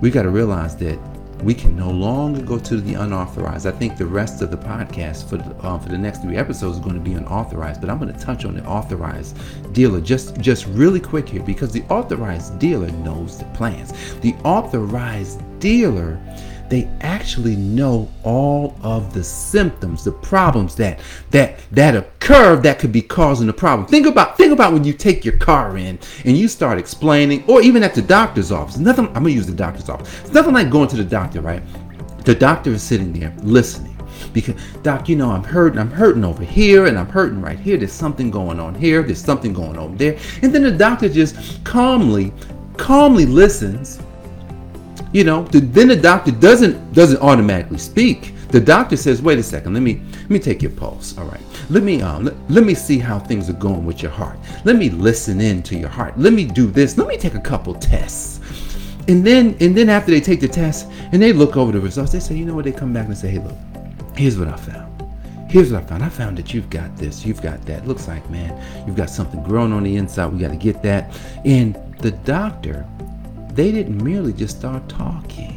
we 0.00 0.10
got 0.10 0.22
to 0.22 0.30
realize 0.30 0.76
that 0.76 0.98
we 1.42 1.54
can 1.54 1.74
no 1.74 1.90
longer 1.90 2.42
go 2.42 2.58
to 2.58 2.80
the 2.80 2.94
unauthorized. 2.94 3.66
I 3.66 3.70
think 3.70 3.96
the 3.96 4.06
rest 4.06 4.42
of 4.42 4.50
the 4.50 4.56
podcast 4.56 5.28
for 5.28 5.38
the, 5.38 5.54
uh, 5.62 5.78
for 5.78 5.88
the 5.88 5.98
next 5.98 6.22
three 6.22 6.36
episodes 6.36 6.76
is 6.76 6.82
going 6.82 6.96
to 6.96 7.00
be 7.00 7.14
unauthorized, 7.14 7.80
but 7.80 7.88
I'm 7.88 7.98
going 7.98 8.12
to 8.12 8.20
touch 8.20 8.44
on 8.44 8.54
the 8.54 8.64
authorized 8.64 9.38
dealer 9.72 10.00
just 10.00 10.38
just 10.40 10.66
really 10.66 11.00
quick 11.00 11.28
here 11.28 11.42
because 11.42 11.72
the 11.72 11.82
authorized 11.84 12.58
dealer 12.58 12.90
knows 12.90 13.38
the 13.38 13.46
plans. 13.46 13.92
The 14.20 14.34
authorized 14.44 15.40
dealer 15.60 16.20
they 16.70 16.88
actually 17.00 17.56
know 17.56 18.08
all 18.22 18.76
of 18.82 19.12
the 19.12 19.22
symptoms, 19.22 20.04
the 20.04 20.12
problems 20.12 20.76
that 20.76 21.00
that 21.32 21.58
that 21.72 21.96
occur 21.96 22.56
that 22.56 22.78
could 22.78 22.92
be 22.92 23.02
causing 23.02 23.48
the 23.48 23.52
problem. 23.52 23.88
Think 23.88 24.06
about 24.06 24.38
think 24.38 24.52
about 24.52 24.72
when 24.72 24.84
you 24.84 24.92
take 24.92 25.24
your 25.24 25.36
car 25.36 25.76
in 25.76 25.98
and 26.24 26.38
you 26.38 26.46
start 26.48 26.78
explaining, 26.78 27.44
or 27.48 27.60
even 27.60 27.82
at 27.82 27.94
the 27.94 28.02
doctor's 28.02 28.52
office. 28.52 28.78
Nothing. 28.78 29.08
I'm 29.08 29.14
gonna 29.14 29.30
use 29.30 29.46
the 29.46 29.52
doctor's 29.52 29.88
office. 29.88 30.20
It's 30.20 30.32
nothing 30.32 30.54
like 30.54 30.70
going 30.70 30.88
to 30.88 30.96
the 30.96 31.04
doctor, 31.04 31.40
right? 31.40 31.62
The 32.24 32.34
doctor 32.34 32.70
is 32.70 32.82
sitting 32.82 33.12
there 33.12 33.34
listening 33.42 33.96
because 34.34 34.54
doc 34.82 35.08
you 35.08 35.16
know 35.16 35.30
i'm 35.30 35.42
hurting 35.42 35.78
i'm 35.78 35.90
hurting 35.90 36.24
over 36.24 36.44
here 36.44 36.86
and 36.86 36.98
i'm 36.98 37.08
hurting 37.08 37.40
right 37.40 37.58
here 37.58 37.78
there's 37.78 37.92
something 37.92 38.30
going 38.30 38.60
on 38.60 38.74
here 38.74 39.02
there's 39.02 39.22
something 39.22 39.52
going 39.52 39.78
on 39.78 39.96
there 39.96 40.18
and 40.42 40.54
then 40.54 40.62
the 40.62 40.70
doctor 40.70 41.08
just 41.08 41.64
calmly 41.64 42.30
calmly 42.76 43.24
listens 43.24 43.98
you 45.12 45.24
know, 45.24 45.44
the, 45.44 45.60
then 45.60 45.88
the 45.88 45.96
doctor 45.96 46.30
doesn't 46.30 46.92
doesn't 46.92 47.20
automatically 47.20 47.78
speak. 47.78 48.34
The 48.48 48.60
doctor 48.60 48.96
says, 48.96 49.22
"Wait 49.22 49.38
a 49.38 49.42
second. 49.42 49.74
Let 49.74 49.82
me 49.82 50.02
let 50.22 50.30
me 50.30 50.38
take 50.38 50.62
your 50.62 50.72
pulse. 50.72 51.16
All 51.18 51.24
right. 51.24 51.40
Let 51.68 51.82
me 51.82 52.02
um 52.02 52.24
let, 52.24 52.50
let 52.50 52.64
me 52.64 52.74
see 52.74 52.98
how 52.98 53.18
things 53.18 53.48
are 53.48 53.54
going 53.54 53.84
with 53.84 54.02
your 54.02 54.10
heart. 54.10 54.38
Let 54.64 54.76
me 54.76 54.90
listen 54.90 55.40
in 55.40 55.62
to 55.64 55.76
your 55.76 55.88
heart. 55.88 56.18
Let 56.18 56.32
me 56.32 56.44
do 56.44 56.66
this. 56.66 56.98
Let 56.98 57.08
me 57.08 57.16
take 57.16 57.34
a 57.34 57.40
couple 57.40 57.74
tests." 57.74 58.40
And 59.08 59.26
then 59.26 59.56
and 59.60 59.76
then 59.76 59.88
after 59.88 60.10
they 60.10 60.20
take 60.20 60.40
the 60.40 60.48
test 60.48 60.88
and 61.12 61.20
they 61.20 61.32
look 61.32 61.56
over 61.56 61.72
the 61.72 61.80
results, 61.80 62.12
they 62.12 62.20
say, 62.20 62.36
"You 62.36 62.44
know 62.44 62.54
what? 62.54 62.64
They 62.64 62.72
come 62.72 62.92
back 62.92 63.06
and 63.06 63.16
say, 63.16 63.30
"Hey, 63.30 63.38
look. 63.38 63.56
Here's 64.16 64.38
what 64.38 64.48
I 64.48 64.56
found." 64.56 64.90
Here's 65.50 65.72
what 65.72 65.82
I 65.82 65.86
found. 65.86 66.04
I 66.04 66.08
found 66.08 66.38
that 66.38 66.54
you've 66.54 66.70
got 66.70 66.96
this, 66.96 67.26
you've 67.26 67.42
got 67.42 67.60
that. 67.66 67.84
Looks 67.84 68.06
like, 68.06 68.28
man, 68.30 68.56
you've 68.86 68.94
got 68.94 69.10
something 69.10 69.42
growing 69.42 69.72
on 69.72 69.82
the 69.82 69.96
inside. 69.96 70.26
We 70.32 70.38
got 70.38 70.52
to 70.52 70.56
get 70.56 70.80
that. 70.84 71.12
And 71.44 71.74
the 71.98 72.12
doctor 72.12 72.86
they 73.54 73.72
didn't 73.72 74.02
merely 74.02 74.32
just 74.32 74.58
start 74.58 74.88
talking. 74.88 75.56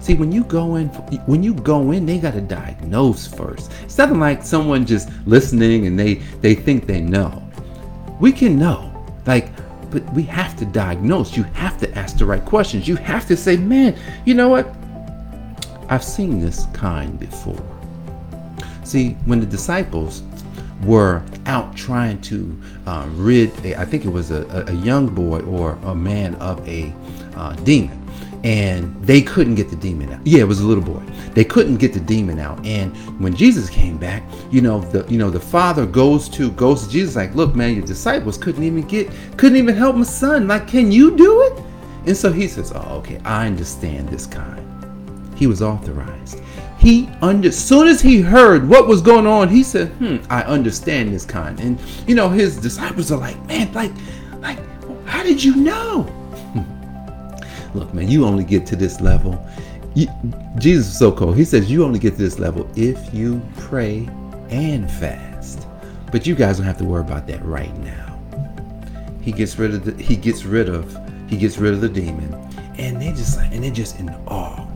See, 0.00 0.14
when 0.14 0.32
you 0.32 0.44
go 0.44 0.76
in, 0.76 0.88
when 1.26 1.42
you 1.42 1.52
go 1.52 1.90
in, 1.90 2.06
they 2.06 2.18
got 2.18 2.32
to 2.32 2.40
diagnose 2.40 3.26
first. 3.26 3.70
It's 3.82 3.98
nothing 3.98 4.18
like 4.18 4.42
someone 4.42 4.86
just 4.86 5.10
listening 5.26 5.86
and 5.86 5.98
they 5.98 6.14
they 6.40 6.54
think 6.54 6.86
they 6.86 7.00
know. 7.00 7.42
We 8.18 8.32
can 8.32 8.58
know, 8.58 8.90
like, 9.26 9.50
but 9.90 10.10
we 10.14 10.22
have 10.22 10.56
to 10.58 10.64
diagnose. 10.64 11.36
You 11.36 11.42
have 11.44 11.78
to 11.80 11.98
ask 11.98 12.16
the 12.16 12.26
right 12.26 12.44
questions. 12.44 12.88
You 12.88 12.96
have 12.96 13.26
to 13.28 13.36
say, 13.36 13.56
man, 13.56 13.98
you 14.24 14.34
know 14.34 14.48
what? 14.48 14.74
I've 15.88 16.04
seen 16.04 16.40
this 16.40 16.66
kind 16.72 17.18
before. 17.18 17.62
See, 18.84 19.10
when 19.24 19.40
the 19.40 19.46
disciples 19.46 20.22
were 20.84 21.22
out 21.46 21.76
trying 21.76 22.20
to 22.22 22.56
uh, 22.86 23.06
rid, 23.12 23.52
a, 23.64 23.74
I 23.76 23.84
think 23.84 24.04
it 24.04 24.10
was 24.10 24.30
a, 24.30 24.64
a, 24.68 24.72
young 24.74 25.08
boy 25.08 25.40
or 25.40 25.72
a 25.84 25.94
man 25.94 26.34
of 26.36 26.66
a 26.68 26.92
uh, 27.36 27.54
demon. 27.56 28.04
And 28.44 28.94
they 29.04 29.20
couldn't 29.20 29.56
get 29.56 29.68
the 29.68 29.76
demon 29.76 30.12
out. 30.12 30.24
Yeah, 30.24 30.40
it 30.40 30.46
was 30.46 30.60
a 30.60 30.64
little 30.64 30.84
boy. 30.84 31.02
They 31.34 31.44
couldn't 31.44 31.78
get 31.78 31.92
the 31.92 32.00
demon 32.00 32.38
out. 32.38 32.64
And 32.64 32.94
when 33.20 33.34
Jesus 33.34 33.68
came 33.68 33.98
back, 33.98 34.22
you 34.52 34.60
know, 34.60 34.80
the 34.80 35.04
you 35.12 35.18
know 35.18 35.28
the 35.28 35.40
father 35.40 35.84
goes 35.84 36.28
to 36.30 36.52
goes 36.52 36.86
to 36.86 36.92
Jesus 36.92 37.16
like, 37.16 37.34
look, 37.34 37.56
man, 37.56 37.74
your 37.74 37.84
disciples 37.84 38.38
couldn't 38.38 38.62
even 38.62 38.82
get 38.82 39.10
couldn't 39.36 39.58
even 39.58 39.74
help 39.74 39.96
my 39.96 40.04
son. 40.04 40.46
Like, 40.46 40.68
can 40.68 40.92
you 40.92 41.16
do 41.16 41.42
it? 41.42 41.64
And 42.06 42.16
so 42.16 42.32
he 42.32 42.46
says, 42.46 42.72
Oh, 42.72 42.98
okay, 42.98 43.20
I 43.24 43.46
understand 43.46 44.08
this 44.08 44.24
kind. 44.24 44.64
He 45.36 45.46
was 45.46 45.60
authorized 45.60 46.40
he 46.78 47.08
under 47.20 47.48
as 47.48 47.58
soon 47.58 47.88
as 47.88 48.00
he 48.00 48.20
heard 48.20 48.68
what 48.68 48.86
was 48.86 49.02
going 49.02 49.26
on 49.26 49.48
he 49.48 49.62
said 49.62 49.88
hmm 49.94 50.16
i 50.30 50.42
understand 50.42 51.12
this 51.12 51.24
kind. 51.24 51.58
And 51.60 51.78
you 52.06 52.14
know 52.14 52.28
his 52.28 52.56
disciples 52.56 53.10
are 53.12 53.18
like 53.18 53.42
man 53.46 53.72
like 53.72 53.92
like 54.40 54.58
how 55.06 55.22
did 55.22 55.42
you 55.42 55.56
know? 55.56 56.14
Look 57.74 57.92
man 57.92 58.08
you 58.08 58.24
only 58.24 58.44
get 58.44 58.64
to 58.66 58.76
this 58.76 59.00
level. 59.00 59.44
You, 59.94 60.06
jesus 60.58 60.88
is 60.88 60.98
so 60.98 61.10
cool 61.10 61.32
he 61.32 61.44
says 61.44 61.70
you 61.70 61.84
only 61.84 61.98
get 61.98 62.12
to 62.12 62.22
this 62.22 62.38
level 62.38 62.70
if 62.76 63.12
you 63.12 63.42
pray 63.56 64.08
and 64.50 64.90
fast. 64.90 65.66
But 66.12 66.26
you 66.26 66.34
guys 66.34 66.56
don't 66.56 66.66
have 66.66 66.78
to 66.78 66.84
worry 66.84 67.02
about 67.02 67.26
that 67.26 67.44
right 67.44 67.76
now. 67.78 68.18
He 69.20 69.32
gets 69.32 69.58
rid 69.58 69.74
of 69.74 69.84
the 69.84 70.02
he 70.02 70.16
gets 70.16 70.44
rid 70.44 70.68
of 70.68 70.96
he 71.28 71.36
gets 71.36 71.58
rid 71.58 71.74
of 71.74 71.80
the 71.80 71.88
demon. 71.88 72.32
And 72.78 73.02
they 73.02 73.10
just 73.10 73.36
like 73.36 73.52
and 73.52 73.64
they're 73.64 73.70
just 73.72 73.98
in 73.98 74.08
awe 74.28 74.67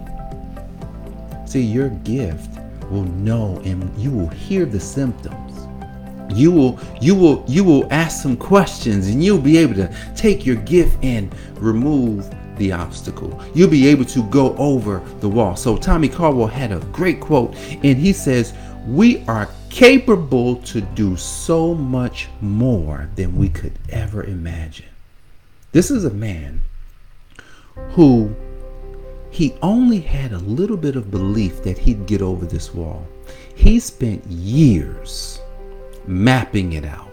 See, 1.52 1.60
your 1.60 1.90
gift 1.90 2.58
will 2.90 3.04
know 3.04 3.60
and 3.62 3.94
you 3.98 4.10
will 4.10 4.30
hear 4.30 4.64
the 4.64 4.80
symptoms. 4.80 5.68
You 6.34 6.50
will 6.50 6.80
you 6.98 7.14
will 7.14 7.44
you 7.46 7.62
will 7.62 7.86
ask 7.92 8.22
some 8.22 8.38
questions 8.38 9.08
and 9.08 9.22
you'll 9.22 9.36
be 9.36 9.58
able 9.58 9.74
to 9.74 9.94
take 10.16 10.46
your 10.46 10.56
gift 10.56 10.96
and 11.04 11.30
remove 11.58 12.34
the 12.56 12.72
obstacle. 12.72 13.38
You'll 13.54 13.68
be 13.68 13.86
able 13.88 14.06
to 14.06 14.22
go 14.30 14.56
over 14.56 15.02
the 15.20 15.28
wall. 15.28 15.54
So 15.54 15.76
Tommy 15.76 16.08
Caldwell 16.08 16.46
had 16.46 16.72
a 16.72 16.78
great 16.86 17.20
quote 17.20 17.54
and 17.82 17.98
he 17.98 18.14
says, 18.14 18.54
"We 18.86 19.22
are 19.28 19.50
capable 19.68 20.56
to 20.56 20.80
do 20.80 21.18
so 21.18 21.74
much 21.74 22.30
more 22.40 23.10
than 23.14 23.36
we 23.36 23.50
could 23.50 23.78
ever 23.90 24.24
imagine." 24.24 24.86
This 25.72 25.90
is 25.90 26.06
a 26.06 26.14
man 26.14 26.62
who 27.90 28.34
he 29.32 29.54
only 29.62 29.98
had 29.98 30.32
a 30.32 30.38
little 30.38 30.76
bit 30.76 30.94
of 30.94 31.10
belief 31.10 31.62
that 31.62 31.78
he'd 31.78 32.04
get 32.04 32.20
over 32.20 32.44
this 32.44 32.74
wall. 32.74 33.06
He 33.54 33.80
spent 33.80 34.22
years 34.26 35.40
mapping 36.06 36.74
it 36.74 36.84
out. 36.84 37.08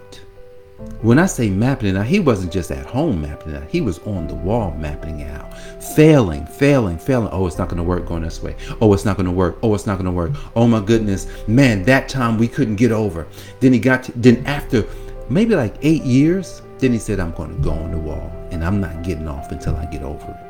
When 1.00 1.18
I 1.18 1.24
say 1.24 1.48
mapping 1.48 1.88
it 1.88 1.96
out, 1.96 2.04
he 2.04 2.20
wasn't 2.20 2.52
just 2.52 2.70
at 2.70 2.84
home 2.84 3.22
mapping 3.22 3.54
it 3.54 3.62
out. 3.62 3.70
He 3.70 3.80
was 3.80 4.00
on 4.00 4.28
the 4.28 4.34
wall 4.34 4.70
mapping 4.72 5.20
it 5.20 5.30
out. 5.30 5.56
Failing, 5.96 6.44
failing, 6.44 6.98
failing. 6.98 7.30
Oh, 7.32 7.46
it's 7.46 7.56
not 7.56 7.70
going 7.70 7.78
to 7.78 7.82
work 7.82 8.04
going 8.06 8.22
this 8.22 8.42
way. 8.42 8.54
Oh, 8.82 8.92
it's 8.92 9.06
not 9.06 9.16
going 9.16 9.24
to 9.24 9.32
work. 9.32 9.58
Oh, 9.62 9.74
it's 9.74 9.86
not 9.86 9.94
going 9.96 10.04
to 10.04 10.12
work. 10.12 10.32
Oh 10.54 10.66
my 10.66 10.80
goodness. 10.80 11.26
Man, 11.48 11.82
that 11.84 12.10
time 12.10 12.36
we 12.36 12.48
couldn't 12.48 12.76
get 12.76 12.92
over. 12.92 13.26
Then 13.60 13.72
he 13.72 13.78
got 13.78 14.04
to, 14.04 14.12
then 14.12 14.46
after 14.46 14.84
maybe 15.30 15.54
like 15.54 15.74
eight 15.80 16.02
years, 16.02 16.60
then 16.80 16.92
he 16.92 16.98
said, 16.98 17.18
I'm 17.18 17.32
going 17.32 17.56
to 17.56 17.62
go 17.62 17.70
on 17.70 17.92
the 17.92 17.98
wall 17.98 18.30
and 18.50 18.62
I'm 18.62 18.78
not 18.78 19.02
getting 19.02 19.26
off 19.26 19.52
until 19.52 19.74
I 19.76 19.86
get 19.86 20.02
over 20.02 20.30
it. 20.30 20.49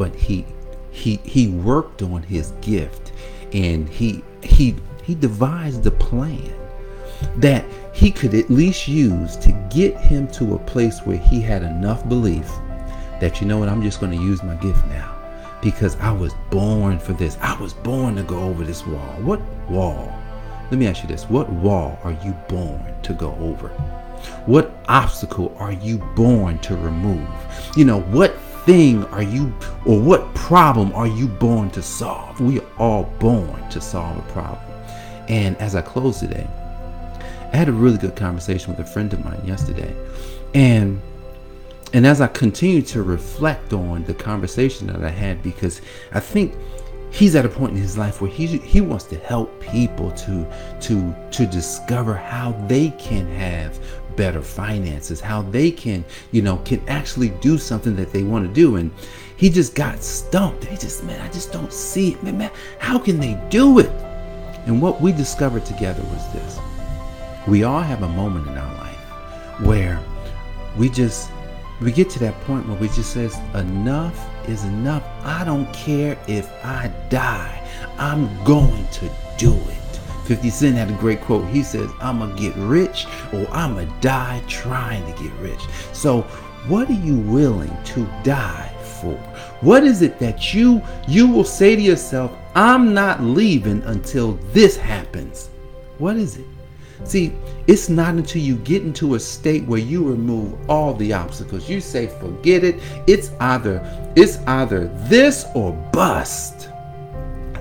But 0.00 0.14
he 0.14 0.46
he 0.90 1.16
he 1.24 1.48
worked 1.48 2.00
on 2.00 2.22
his 2.22 2.52
gift 2.62 3.12
and 3.52 3.86
he 3.86 4.24
he 4.42 4.74
he 5.02 5.14
devised 5.14 5.86
a 5.86 5.90
plan 5.90 6.54
that 7.36 7.66
he 7.92 8.10
could 8.10 8.32
at 8.32 8.48
least 8.48 8.88
use 8.88 9.36
to 9.36 9.52
get 9.70 9.94
him 9.98 10.26
to 10.28 10.54
a 10.54 10.58
place 10.60 11.00
where 11.00 11.18
he 11.18 11.42
had 11.42 11.62
enough 11.62 12.08
belief 12.08 12.50
that 13.20 13.42
you 13.42 13.46
know 13.46 13.58
what 13.58 13.68
I'm 13.68 13.82
just 13.82 14.00
going 14.00 14.16
to 14.16 14.24
use 14.24 14.42
my 14.42 14.54
gift 14.54 14.86
now 14.86 15.14
because 15.60 15.96
I 15.96 16.12
was 16.12 16.32
born 16.48 16.98
for 16.98 17.12
this. 17.12 17.36
I 17.42 17.60
was 17.60 17.74
born 17.74 18.16
to 18.16 18.22
go 18.22 18.38
over 18.40 18.64
this 18.64 18.86
wall. 18.86 19.12
What 19.20 19.42
wall? 19.68 20.10
Let 20.70 20.78
me 20.78 20.86
ask 20.86 21.02
you 21.02 21.08
this. 21.08 21.28
What 21.28 21.50
wall 21.50 21.98
are 22.04 22.16
you 22.24 22.32
born 22.48 22.82
to 23.02 23.12
go 23.12 23.34
over? 23.34 23.68
What 24.46 24.72
obstacle 24.88 25.54
are 25.58 25.72
you 25.72 25.98
born 26.16 26.58
to 26.60 26.74
remove? 26.74 27.28
You 27.76 27.84
know, 27.84 28.00
what 28.00 28.34
thing 28.64 29.04
are 29.06 29.22
you 29.22 29.52
or 29.84 30.00
what 30.00 30.34
problem 30.34 30.92
are 30.92 31.06
you 31.06 31.26
born 31.26 31.70
to 31.70 31.82
solve? 31.82 32.40
We 32.40 32.60
are 32.60 32.66
all 32.78 33.04
born 33.18 33.68
to 33.70 33.80
solve 33.80 34.18
a 34.18 34.32
problem. 34.32 34.60
And 35.28 35.56
as 35.58 35.74
I 35.74 35.82
close 35.82 36.20
today, 36.20 36.46
I 37.52 37.56
had 37.56 37.68
a 37.68 37.72
really 37.72 37.98
good 37.98 38.16
conversation 38.16 38.74
with 38.74 38.86
a 38.86 38.90
friend 38.90 39.12
of 39.12 39.24
mine 39.24 39.40
yesterday. 39.44 39.94
And 40.54 41.00
and 41.92 42.06
as 42.06 42.20
I 42.20 42.28
continue 42.28 42.82
to 42.82 43.02
reflect 43.02 43.72
on 43.72 44.04
the 44.04 44.14
conversation 44.14 44.86
that 44.88 45.02
I 45.02 45.08
had, 45.08 45.42
because 45.42 45.80
I 46.12 46.20
think 46.20 46.54
he's 47.10 47.34
at 47.34 47.44
a 47.44 47.48
point 47.48 47.72
in 47.72 47.82
his 47.82 47.98
life 47.98 48.20
where 48.20 48.30
he 48.30 48.46
he 48.58 48.80
wants 48.80 49.04
to 49.04 49.16
help 49.16 49.60
people 49.60 50.10
to 50.12 50.46
to 50.80 51.14
to 51.32 51.46
discover 51.46 52.14
how 52.14 52.52
they 52.68 52.90
can 52.90 53.26
have 53.34 53.78
better 54.16 54.42
finances, 54.42 55.20
how 55.20 55.42
they 55.42 55.70
can, 55.70 56.04
you 56.32 56.42
know, 56.42 56.58
can 56.58 56.86
actually 56.88 57.30
do 57.40 57.58
something 57.58 57.96
that 57.96 58.12
they 58.12 58.22
want 58.22 58.46
to 58.46 58.52
do. 58.52 58.76
And 58.76 58.90
he 59.36 59.50
just 59.50 59.74
got 59.74 60.02
stumped. 60.02 60.64
He 60.64 60.76
just, 60.76 61.04
man, 61.04 61.20
I 61.20 61.30
just 61.32 61.52
don't 61.52 61.72
see 61.72 62.12
it. 62.12 62.22
Man, 62.22 62.38
man, 62.38 62.50
how 62.78 62.98
can 62.98 63.18
they 63.18 63.40
do 63.50 63.78
it? 63.78 63.90
And 64.66 64.82
what 64.82 65.00
we 65.00 65.12
discovered 65.12 65.64
together 65.64 66.02
was 66.02 66.32
this. 66.32 66.58
We 67.48 67.64
all 67.64 67.80
have 67.80 68.02
a 68.02 68.08
moment 68.08 68.48
in 68.48 68.58
our 68.58 68.74
life 68.74 69.60
where 69.60 70.00
we 70.76 70.88
just 70.88 71.30
we 71.80 71.90
get 71.90 72.10
to 72.10 72.18
that 72.18 72.38
point 72.42 72.68
where 72.68 72.76
we 72.76 72.88
just 72.88 73.12
says 73.12 73.38
enough 73.54 74.28
is 74.46 74.64
enough. 74.64 75.02
I 75.24 75.44
don't 75.44 75.72
care 75.72 76.18
if 76.28 76.46
I 76.64 76.92
die. 77.08 77.66
I'm 77.96 78.28
going 78.44 78.86
to 78.88 79.10
do 79.38 79.54
it. 79.54 79.79
50 80.30 80.48
Cent 80.50 80.76
had 80.76 80.88
a 80.88 80.92
great 80.92 81.20
quote. 81.22 81.44
He 81.48 81.64
says, 81.64 81.90
I'm 82.00 82.20
going 82.20 82.36
to 82.36 82.40
get 82.40 82.54
rich 82.54 83.04
or 83.32 83.48
I'm 83.50 83.74
going 83.74 83.88
to 83.88 83.94
die 84.00 84.40
trying 84.46 85.04
to 85.12 85.20
get 85.20 85.32
rich. 85.40 85.60
So, 85.92 86.20
what 86.68 86.88
are 86.88 86.92
you 86.92 87.18
willing 87.18 87.76
to 87.86 88.06
die 88.22 88.72
for? 89.00 89.16
What 89.60 89.82
is 89.82 90.02
it 90.02 90.20
that 90.20 90.54
you 90.54 90.82
you 91.08 91.26
will 91.26 91.42
say 91.42 91.74
to 91.74 91.82
yourself, 91.82 92.30
I'm 92.54 92.94
not 92.94 93.20
leaving 93.20 93.82
until 93.82 94.34
this 94.52 94.76
happens? 94.76 95.50
What 95.98 96.14
is 96.16 96.36
it? 96.36 96.46
See, 97.02 97.32
it's 97.66 97.88
not 97.88 98.14
until 98.14 98.40
you 98.40 98.54
get 98.58 98.82
into 98.82 99.16
a 99.16 99.18
state 99.18 99.64
where 99.64 99.80
you 99.80 100.08
remove 100.08 100.54
all 100.70 100.94
the 100.94 101.12
obstacles. 101.12 101.68
You 101.68 101.80
say, 101.80 102.06
forget 102.06 102.62
it. 102.62 102.76
It's 103.08 103.32
either 103.40 103.82
it's 104.14 104.38
either 104.46 104.86
this 105.08 105.44
or 105.56 105.72
bust. 105.92 106.69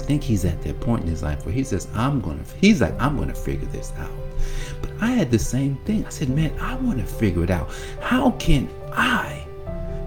Think 0.09 0.23
he's 0.23 0.43
at 0.43 0.59
that 0.63 0.79
point 0.79 1.03
in 1.03 1.07
his 1.07 1.21
life 1.21 1.45
where 1.45 1.53
he 1.53 1.63
says, 1.63 1.87
I'm 1.93 2.19
gonna 2.19 2.43
he's 2.59 2.81
like, 2.81 2.99
I'm 2.99 3.15
gonna 3.15 3.35
figure 3.35 3.67
this 3.67 3.93
out. 3.99 4.09
But 4.81 4.89
I 4.99 5.11
had 5.11 5.29
the 5.29 5.37
same 5.37 5.75
thing. 5.85 6.03
I 6.03 6.09
said, 6.09 6.29
man, 6.29 6.51
I 6.59 6.73
want 6.77 6.97
to 6.97 7.05
figure 7.05 7.43
it 7.43 7.51
out. 7.51 7.69
How 8.01 8.31
can 8.31 8.67
I, 8.91 9.45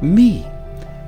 me, 0.03 0.45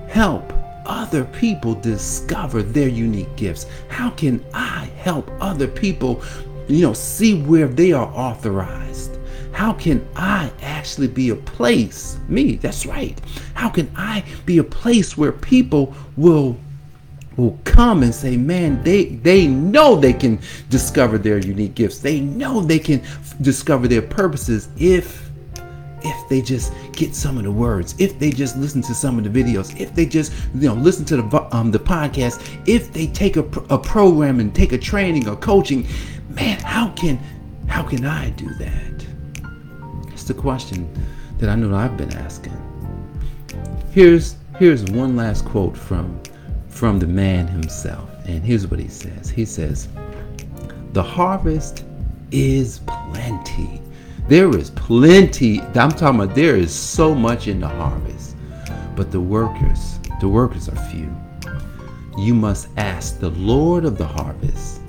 help 0.09 0.53
other 0.87 1.25
people 1.25 1.75
discover 1.75 2.63
their 2.63 2.87
unique 2.87 3.35
gifts? 3.35 3.67
How 3.89 4.11
can 4.11 4.45
I 4.55 4.85
help 4.97 5.29
other 5.41 5.67
people 5.67 6.23
you 6.69 6.83
know, 6.87 6.93
see 6.93 7.43
where 7.43 7.69
they 7.69 7.93
are 7.93 8.07
authorized. 8.15 9.19
How 9.53 9.73
can 9.73 10.07
I 10.17 10.51
actually 10.63 11.09
be 11.09 11.31
a 11.31 11.37
place, 11.37 12.19
me, 12.29 12.57
that's 12.57 12.87
right. 12.87 13.21
How 13.55 13.69
can 13.69 13.91
I 13.97 14.25
be 14.47 14.59
a 14.59 14.65
place 14.65 15.17
where 15.17 15.33
people 15.33 15.95
will 16.17 16.57
will 17.37 17.59
come 17.65 18.03
and 18.03 18.15
say, 18.15 18.37
man, 18.37 18.83
they 18.83 19.07
they 19.07 19.47
know 19.47 19.97
they 19.97 20.13
can 20.13 20.39
discover 20.71 21.19
their 21.19 21.39
unique 21.39 21.75
gifts. 21.75 21.99
They 21.99 22.21
know 22.21 22.61
they 22.61 22.79
can 22.79 23.01
f- 23.01 23.35
discover 23.41 23.89
their 23.89 24.03
purposes 24.03 24.69
if 24.77 25.25
if 26.05 26.29
they 26.29 26.43
just 26.43 26.73
get 26.93 27.15
some 27.15 27.39
of 27.39 27.45
the 27.45 27.51
words, 27.51 27.95
if 27.99 28.19
they 28.19 28.31
just 28.31 28.57
listen 28.59 28.83
to 28.83 28.95
some 28.95 29.19
of 29.19 29.25
the 29.25 29.43
videos, 29.43 29.79
if 29.81 29.95
they 29.95 30.07
just 30.07 30.33
you 30.55 30.69
know 30.69 30.75
listen 30.75 31.05
to 31.07 31.17
the 31.17 31.57
um 31.57 31.71
the 31.71 31.79
podcast, 31.79 32.47
if 32.67 32.93
they 32.93 33.07
take 33.07 33.37
a, 33.37 33.45
a 33.71 33.79
program 33.79 34.41
and 34.41 34.55
take 34.55 34.73
a 34.73 34.79
training 34.79 35.29
or 35.29 35.37
coaching, 35.37 35.87
man, 36.29 36.59
how 36.61 36.91
can 36.91 37.19
how 37.67 37.83
can 37.83 38.05
I 38.05 38.31
do 38.31 38.53
that? 38.55 39.07
It's 40.13 40.25
the 40.25 40.35
question 40.35 40.89
that 41.39 41.49
I 41.49 41.55
know 41.57 41.75
I've 41.75 41.97
been 41.97 42.13
asking. 42.15 42.53
Here's 43.91 44.37
here's 44.59 44.85
one 44.85 45.17
last 45.17 45.45
quote 45.45 45.77
from 45.77 46.21
from 46.75 46.99
the 46.99 47.07
man 47.07 47.47
himself, 47.47 48.09
and 48.27 48.45
here's 48.45 48.67
what 48.67 48.81
he 48.81 48.89
says. 48.89 49.31
He 49.31 49.45
says, 49.45 49.89
"The 50.93 51.03
harvest 51.03 51.85
is 52.31 52.81
plenty. 52.87 53.81
There 54.29 54.51
is 54.57 54.71
plenty. 54.71 55.61
I'm 55.61 55.91
talking 55.91 56.21
about 56.21 56.35
there 56.35 56.57
is 56.57 56.73
so 56.73 57.15
much 57.15 57.49
in 57.49 57.61
the 57.61 57.69
harvest, 57.69 58.37
but 58.97 59.11
the 59.11 59.21
workers, 59.21 59.99
the 60.21 60.29
workers 60.29 60.69
are 60.69 60.77
few. 60.91 61.11
You 62.19 62.35
must 62.35 62.69
ask 62.77 63.21
the 63.21 63.31
Lord 63.31 63.85
of 63.85 63.97
the 63.99 64.07
harvest." 64.07 64.81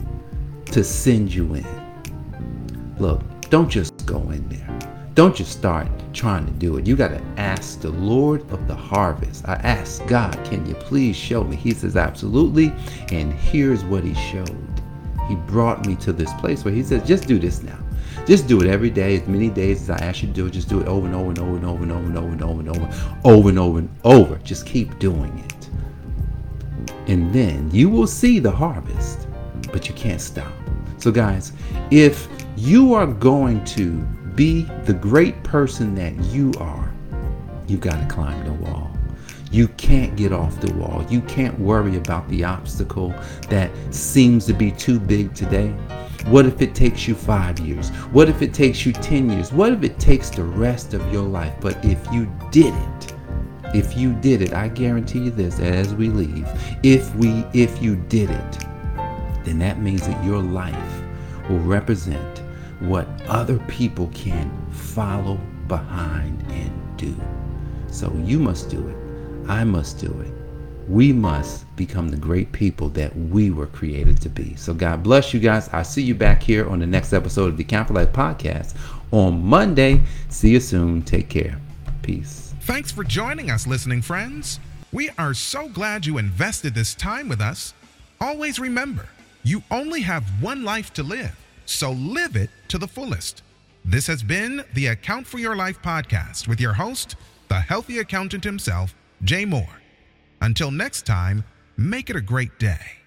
to 0.76 0.84
send 0.84 1.34
you 1.34 1.54
in. 1.54 1.66
Look, 3.00 3.22
don't 3.50 3.70
just 3.70 4.06
go 4.06 4.20
in 4.32 4.46
there. 4.50 4.85
Don't 5.16 5.34
just 5.34 5.54
start 5.54 5.88
trying 6.12 6.46
to 6.46 6.52
do 6.52 6.76
it. 6.76 6.86
You 6.86 6.98
got 6.98 7.08
to 7.08 7.22
ask 7.38 7.80
the 7.80 7.90
Lord 7.90 8.42
of 8.52 8.68
the 8.68 8.76
harvest. 8.76 9.48
I 9.48 9.54
asked 9.54 10.06
God, 10.08 10.38
can 10.44 10.66
you 10.66 10.76
please 10.76 11.16
show 11.16 11.42
me? 11.46 11.56
He 11.56 11.72
says, 11.74 11.96
absolutely. 11.96 12.74
And 13.14 13.32
here's 13.32 13.86
what 13.86 14.04
he 14.04 14.14
showed. 14.14 14.82
He 15.30 15.36
brought 15.36 15.86
me 15.86 15.96
to 15.98 16.12
this 16.12 16.34
place 16.34 16.66
where 16.66 16.74
he 16.74 16.84
says, 16.84 17.08
just 17.08 17.30
do 17.30 17.40
this 17.40 17.64
now. 17.64 17.80
Just 18.28 18.48
do 18.48 18.62
it 18.62 18.68
every 18.68 18.90
day, 18.90 19.16
as 19.16 19.26
many 19.26 19.50
days 19.50 19.84
as 19.84 19.90
I 19.90 20.06
ask 20.06 20.22
you 20.22 20.28
to 20.28 20.34
do 20.34 20.48
it. 20.48 20.52
Just 20.52 20.68
do 20.68 20.82
it 20.82 20.88
over 20.88 21.06
and 21.06 21.16
over 21.16 21.30
and 21.30 21.40
over 21.40 21.56
and 21.56 21.66
over 21.66 21.84
and 21.84 21.92
over 21.92 22.08
and 22.08 22.18
over 22.18 22.34
and 22.34 22.44
over 22.44 22.60
and 22.60 22.70
over, 22.70 23.20
over 23.24 23.50
and 23.50 23.60
over 23.60 23.80
and 23.80 23.90
over. 24.04 24.38
Just 24.40 24.66
keep 24.66 25.00
doing 25.00 25.40
it. 25.40 25.70
And 27.10 27.34
then 27.34 27.72
you 27.72 27.90
will 27.90 28.08
see 28.08 28.40
the 28.40 28.52
harvest, 28.52 29.30
but 29.72 29.88
you 29.88 29.96
can't 29.96 30.20
stop. 30.20 30.52
So, 30.98 31.10
guys, 31.10 31.54
if 31.90 32.28
you 32.58 32.94
are 32.94 33.08
going 33.08 33.64
to 33.66 34.06
be 34.36 34.64
the 34.84 34.94
great 34.94 35.42
person 35.44 35.96
that 35.96 36.14
you 36.26 36.54
are, 36.60 36.92
you 37.68 37.78
got 37.78 38.00
to 38.00 38.14
climb 38.14 38.44
the 38.46 38.54
wall. 38.54 38.92
You 39.52 39.68
can't 39.70 40.16
get 40.18 40.34
off 40.34 40.60
the 40.60 40.74
wall. 40.74 41.06
You 41.10 41.22
can't 41.22 41.58
worry 41.60 41.98
about 41.98 42.28
the 42.28 42.44
obstacle 42.44 43.14
that 43.50 43.72
seems 43.92 44.46
to 44.48 44.54
be 44.54 44.72
too 44.72 45.00
big 45.00 45.34
today. 45.34 45.70
What 46.26 46.46
if 46.46 46.62
it 46.62 46.76
takes 46.76 47.08
you 47.08 47.16
five 47.16 47.60
years? 47.60 47.90
What 48.12 48.28
if 48.28 48.42
it 48.42 48.54
takes 48.54 48.86
you 48.86 48.92
10 48.92 49.30
years? 49.30 49.54
What 49.54 49.72
if 49.72 49.84
it 49.84 50.00
takes 50.00 50.30
the 50.30 50.44
rest 50.44 50.94
of 50.94 51.14
your 51.14 51.24
life? 51.24 51.54
But 51.62 51.84
if 51.86 52.12
you 52.12 52.30
did 52.52 52.74
it, 52.74 53.14
if 53.74 53.96
you 53.96 54.14
did 54.14 54.42
it, 54.42 54.54
I 54.54 54.68
guarantee 54.68 55.20
you 55.20 55.32
this 55.32 55.60
as 55.60 55.94
we 55.94 56.10
leave, 56.10 56.48
if 56.84 57.14
we 57.16 57.46
if 57.54 57.82
you 57.82 57.96
did 57.96 58.32
it, 58.32 58.60
then 59.44 59.60
that 59.60 59.80
means 59.80 60.08
that 60.08 60.24
your 60.26 60.42
life 60.42 61.04
will 61.50 61.60
represent 61.60 62.42
what 62.88 63.08
other 63.28 63.60
people 63.68 64.08
can 64.14 64.52
follow 64.72 65.40
behind 65.68 66.42
and 66.52 66.98
do. 66.98 67.16
So 67.88 68.14
you 68.24 68.40
must 68.40 68.70
do 68.70 68.88
it. 68.88 69.50
I 69.50 69.64
must 69.64 70.00
do 70.00 70.12
it. 70.22 70.32
We 70.90 71.12
must 71.12 71.66
become 71.76 72.10
the 72.10 72.18
great 72.18 72.52
people 72.52 72.90
that 72.90 73.16
we 73.16 73.50
were 73.50 73.68
created 73.68 74.22
to 74.22 74.30
be. 74.30 74.56
So 74.56 74.74
God 74.74 75.02
bless 75.02 75.34
you 75.34 75.40
guys. 75.40 75.70
I'll 75.74 75.84
see 75.84 76.04
you 76.04 76.14
back 76.14 76.44
here 76.44 76.70
on 76.70 76.80
the 76.80 76.86
next 76.86 77.12
episode 77.14 77.48
of 77.48 77.58
the 77.58 77.64
Count 77.64 77.88
for 77.88 77.96
Life 77.96 78.12
podcast 78.14 78.76
on 79.12 79.44
Monday. 79.44 80.02
See 80.30 80.52
you 80.52 80.60
soon. 80.60 81.02
Take 81.02 81.30
care. 81.30 81.60
Peace. 82.04 82.54
Thanks 82.62 82.92
for 82.92 83.04
joining 83.04 83.50
us, 83.50 83.66
listening 83.66 84.02
friends. 84.02 84.60
We 84.92 85.10
are 85.18 85.34
so 85.34 85.68
glad 85.70 86.06
you 86.06 86.18
invested 86.18 86.76
this 86.76 86.94
time 86.96 87.30
with 87.30 87.42
us. 87.42 87.74
Always 88.22 88.60
remember, 88.60 89.10
you 89.44 89.64
only 89.70 90.02
have 90.02 90.24
one 90.42 90.64
life 90.64 90.94
to 90.94 91.04
live, 91.04 91.36
so 91.66 91.92
live 91.92 92.36
it 92.36 92.50
to 92.70 92.78
the 92.78 92.88
fullest. 92.88 93.44
This 93.84 94.08
has 94.08 94.24
been 94.24 94.64
the 94.74 94.88
Account 94.88 95.28
for 95.28 95.38
Your 95.38 95.56
Life 95.56 95.82
podcast 95.82 96.48
with 96.48 96.60
your 96.60 96.74
host, 96.74 97.16
the 97.50 97.60
healthy 97.60 98.00
accountant 98.00 98.44
himself, 98.44 98.96
Jay 99.24 99.46
Moore. 99.46 99.82
Until 100.42 100.72
next 100.72 101.06
time, 101.06 101.44
make 101.78 102.10
it 102.10 102.16
a 102.16 102.22
great 102.22 102.58
day. 102.60 103.05